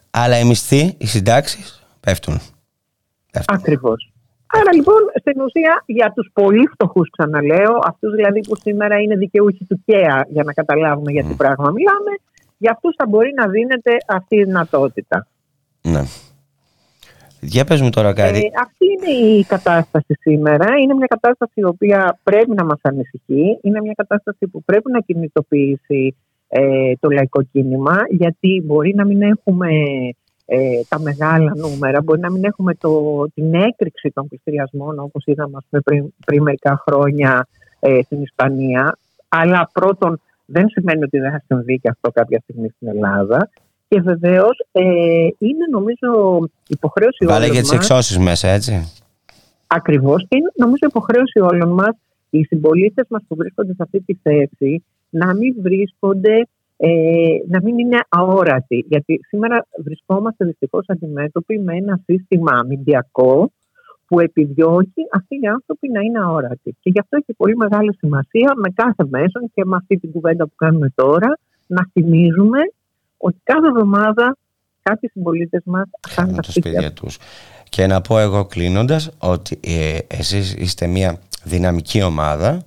[0.09, 2.39] αλλά οι μισθοί, οι συντάξεις πέφτουν.
[3.45, 4.11] Ακριβώς.
[4.47, 9.65] Άρα λοιπόν στην ουσία για τους πολύ φτωχούς, ξαναλέω, αυτούς δηλαδή που σήμερα είναι δικαιούχοι
[9.65, 12.11] του ΚΕΑ, για να καταλάβουμε για τι πράγμα μιλάμε,
[12.57, 15.27] για αυτούς θα μπορεί να δίνεται αυτή η δυνατότητα.
[15.81, 16.03] Ναι.
[17.41, 18.37] Για πες μου τώρα κάτι.
[18.37, 20.65] Ε, αυτή είναι η κατάσταση σήμερα.
[20.81, 23.59] Είναι μια κατάσταση η οποία πρέπει να μας ανησυχεί.
[23.61, 26.15] Είναι μια κατάσταση που πρέπει να κινητοποιήσει
[26.47, 29.69] ε, το λαϊκό κίνημα γιατί μπορεί να μην έχουμε
[30.45, 35.57] ε, τα μεγάλα νούμερα, μπορεί να μην έχουμε το, την έκρηξη των πληστηριασμών όπως είδαμε
[35.83, 37.47] πριν, πριν μερικά χρόνια
[37.79, 42.69] ε, στην Ισπανία αλλά πρώτον δεν σημαίνει ότι δεν θα συμβεί και αυτό κάποια στιγμή
[42.75, 43.49] στην Ελλάδα
[43.89, 44.83] και βεβαίως ε,
[45.37, 47.41] είναι νομίζω υποχρέωση Βάλε όλων.
[47.41, 48.93] Βάλε και τις εξώσεις μέσα, έτσι.
[49.67, 50.25] Ακριβώς.
[50.27, 51.95] Και είναι νομίζω υποχρέωση όλων μας,
[52.29, 56.89] οι συμπολίτες μας που βρίσκονται σε αυτή τη θέση, να μην βρίσκονται, ε,
[57.47, 58.85] να μην είναι αόρατοι.
[58.87, 63.51] Γιατί σήμερα βρισκόμαστε δυστυχώς αντιμέτωποι με ένα σύστημα αμυντιακό
[64.07, 66.75] που επιδιώκει αυτοί οι άνθρωποι να είναι αόρατοι.
[66.81, 70.43] Και γι' αυτό έχει πολύ μεγάλη σημασία με κάθε μέσο και με αυτή την κουβέντα
[70.43, 71.37] που κάνουμε τώρα
[71.67, 72.59] να θυμίζουμε
[73.21, 74.37] ότι κάθε εβδομάδα
[74.81, 77.17] κάποιοι συμπολίτες μας χάνουν τα σπίτια τους.
[77.69, 82.63] Και να πω εγώ κλείνοντας ότι ε, εσείς είστε μια δυναμική ομάδα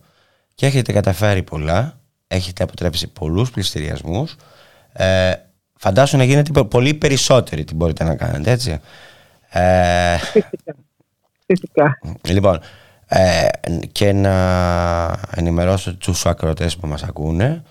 [0.54, 1.98] και έχετε καταφέρει πολλά,
[2.28, 4.36] έχετε αποτρέψει πολλούς πληστηριασμούς.
[4.92, 5.32] Ε,
[5.76, 8.80] φαντάσου να γίνετε πολύ περισσότεροι τι μπορείτε να κάνετε, έτσι.
[9.48, 10.76] Ε, φυσικά.
[11.46, 11.98] Φυσικά.
[12.28, 12.60] Λοιπόν,
[13.06, 13.46] ε,
[13.92, 14.34] και να
[15.36, 17.62] ενημερώσω τους ακροτές που μας ακούνε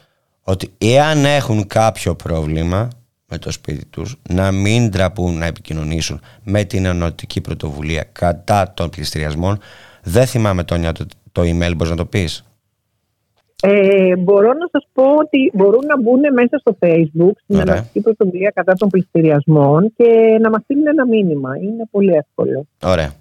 [0.44, 2.88] ότι εάν έχουν κάποιο πρόβλημα
[3.32, 8.90] με το σπίτι τους να μην τραπούν να επικοινωνήσουν με την ενωτική πρωτοβουλία κατά των
[8.90, 9.60] πληστηριασμών
[10.04, 12.46] δεν θυμάμαι Τόνια το, το email μπορείς να το πεις;
[13.64, 18.52] Ε, μπορώ να σας πω ότι μπορούν να μπουν μέσα στο facebook στην ενωτική πρωτοβουλία
[18.56, 21.50] κατά των πληστηριασμών και να μας στείλουν ένα μήνυμα.
[21.58, 22.66] Είναι πολύ εύκολο.
[22.84, 23.12] Ωραία.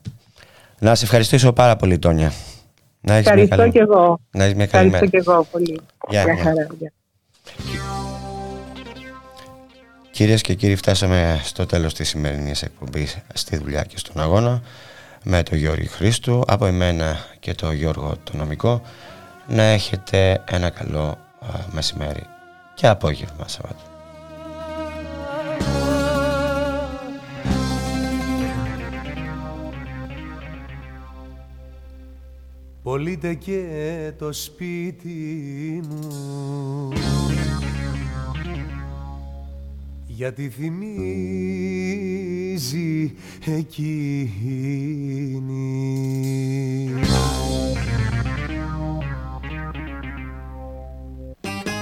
[0.79, 2.33] Να σε ευχαριστήσω πάρα πολύ Τόνια.
[3.01, 4.21] Να Ευχαριστώ και εγώ.
[4.33, 5.81] Να έχεις μια καλή Ευχαριστώ και εγώ πολύ.
[6.09, 6.67] Γεια, χαρά.
[10.11, 14.63] Κυρίες και κύριοι φτάσαμε στο τέλος της σημερινής εκπομπής στη δουλειά και στον αγώνα
[15.23, 18.83] με τον Γιώργη Χρήστου, από εμένα και τον Γιώργο το νομικό
[19.49, 21.19] να έχετε ένα καλό
[21.71, 22.27] μεσημέρι
[22.75, 23.90] και απόγευμα Σαββάτου.
[32.91, 33.63] Πολύτε και
[34.19, 36.93] το σπίτι μου
[40.07, 40.83] γιατί θυμίζει
[43.47, 44.41] εκείνη.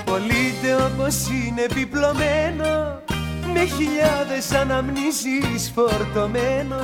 [0.05, 3.03] Πολύτε όπως είναι επιπλωμένο
[3.53, 6.77] με χιλιάδες αναμνήσεις φορτωμένο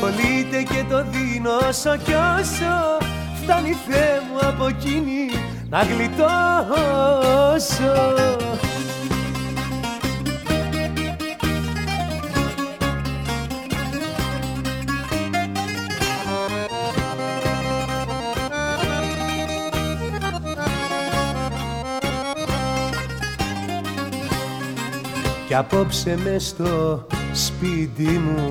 [0.00, 2.98] Πολύτε και το δίνω όσο κι όσο
[3.42, 5.30] φτάνει Θεέ μου από εκείνη
[5.70, 6.24] να γλιτώσω.
[25.46, 28.48] Κι απόψε μες στο σπίτι μου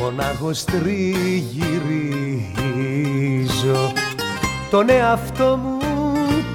[0.00, 1.52] μονάχος τριγυρίζω.
[4.70, 5.78] Τον εαυτό μου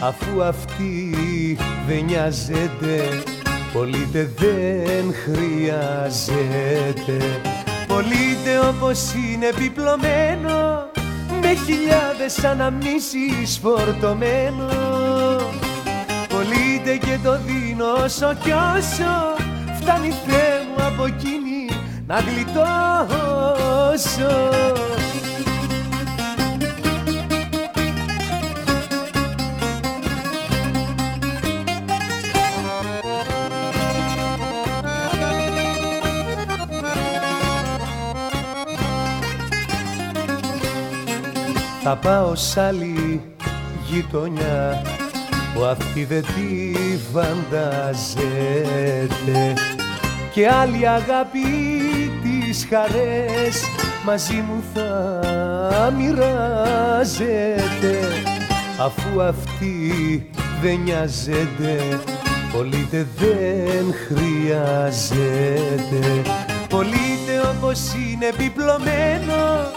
[0.00, 1.16] Αφού αυτή
[1.86, 3.22] δεν νοιάζεται
[3.72, 7.16] Πολύτε δεν χρειάζεται.
[7.86, 10.86] Πολύτε όπως είναι επιπλωμένο
[11.40, 14.87] Με χιλιάδες αναμνήσεις φορτωμένο
[16.48, 19.36] Πολύτε και το δίνω όσο κι όσο
[19.80, 21.68] Φτάνει Θεέ μου από εκείνη
[22.06, 22.56] να γλιτώσω.
[41.82, 43.22] Θα πάω σ' άλλη
[43.86, 44.82] γειτονιά
[45.58, 46.72] που αυτή δεν τη
[47.12, 48.22] φανταζέται
[50.32, 51.40] και άλλη αγάπη
[52.22, 53.62] τις χαρές
[54.04, 57.28] μαζί μου θα μοιράζεται.
[58.80, 60.30] Αφού αυτή
[60.62, 61.98] δεν νοιάζεται
[62.52, 65.20] πολύτε δεν χρειάζεται.
[66.68, 69.70] Πολύτε όπως είναι επιπλωμένο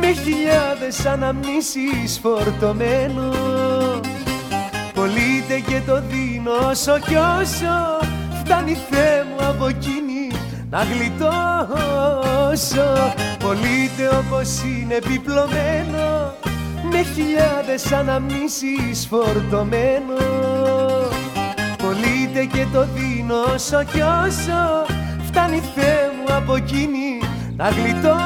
[0.00, 3.32] με χιλιάδες αναμνήσεις φορτωμένο
[4.96, 7.98] Πολύτε και το δίνω όσο κι όσο
[8.44, 10.30] φτάνει Θεέ μου από εκείνη
[10.70, 11.64] να γλιτώσω.
[13.38, 16.34] Πολύτε όπως είναι επιπλωμένο
[16.90, 20.16] με χιλιάδες αναμνήσεις φορτωμένο.
[21.78, 24.86] Πολύτε και το δίνω όσο κι όσο
[25.26, 27.20] φτάνει Θεέ μου από εκείνη
[27.56, 28.16] να γλιτώσω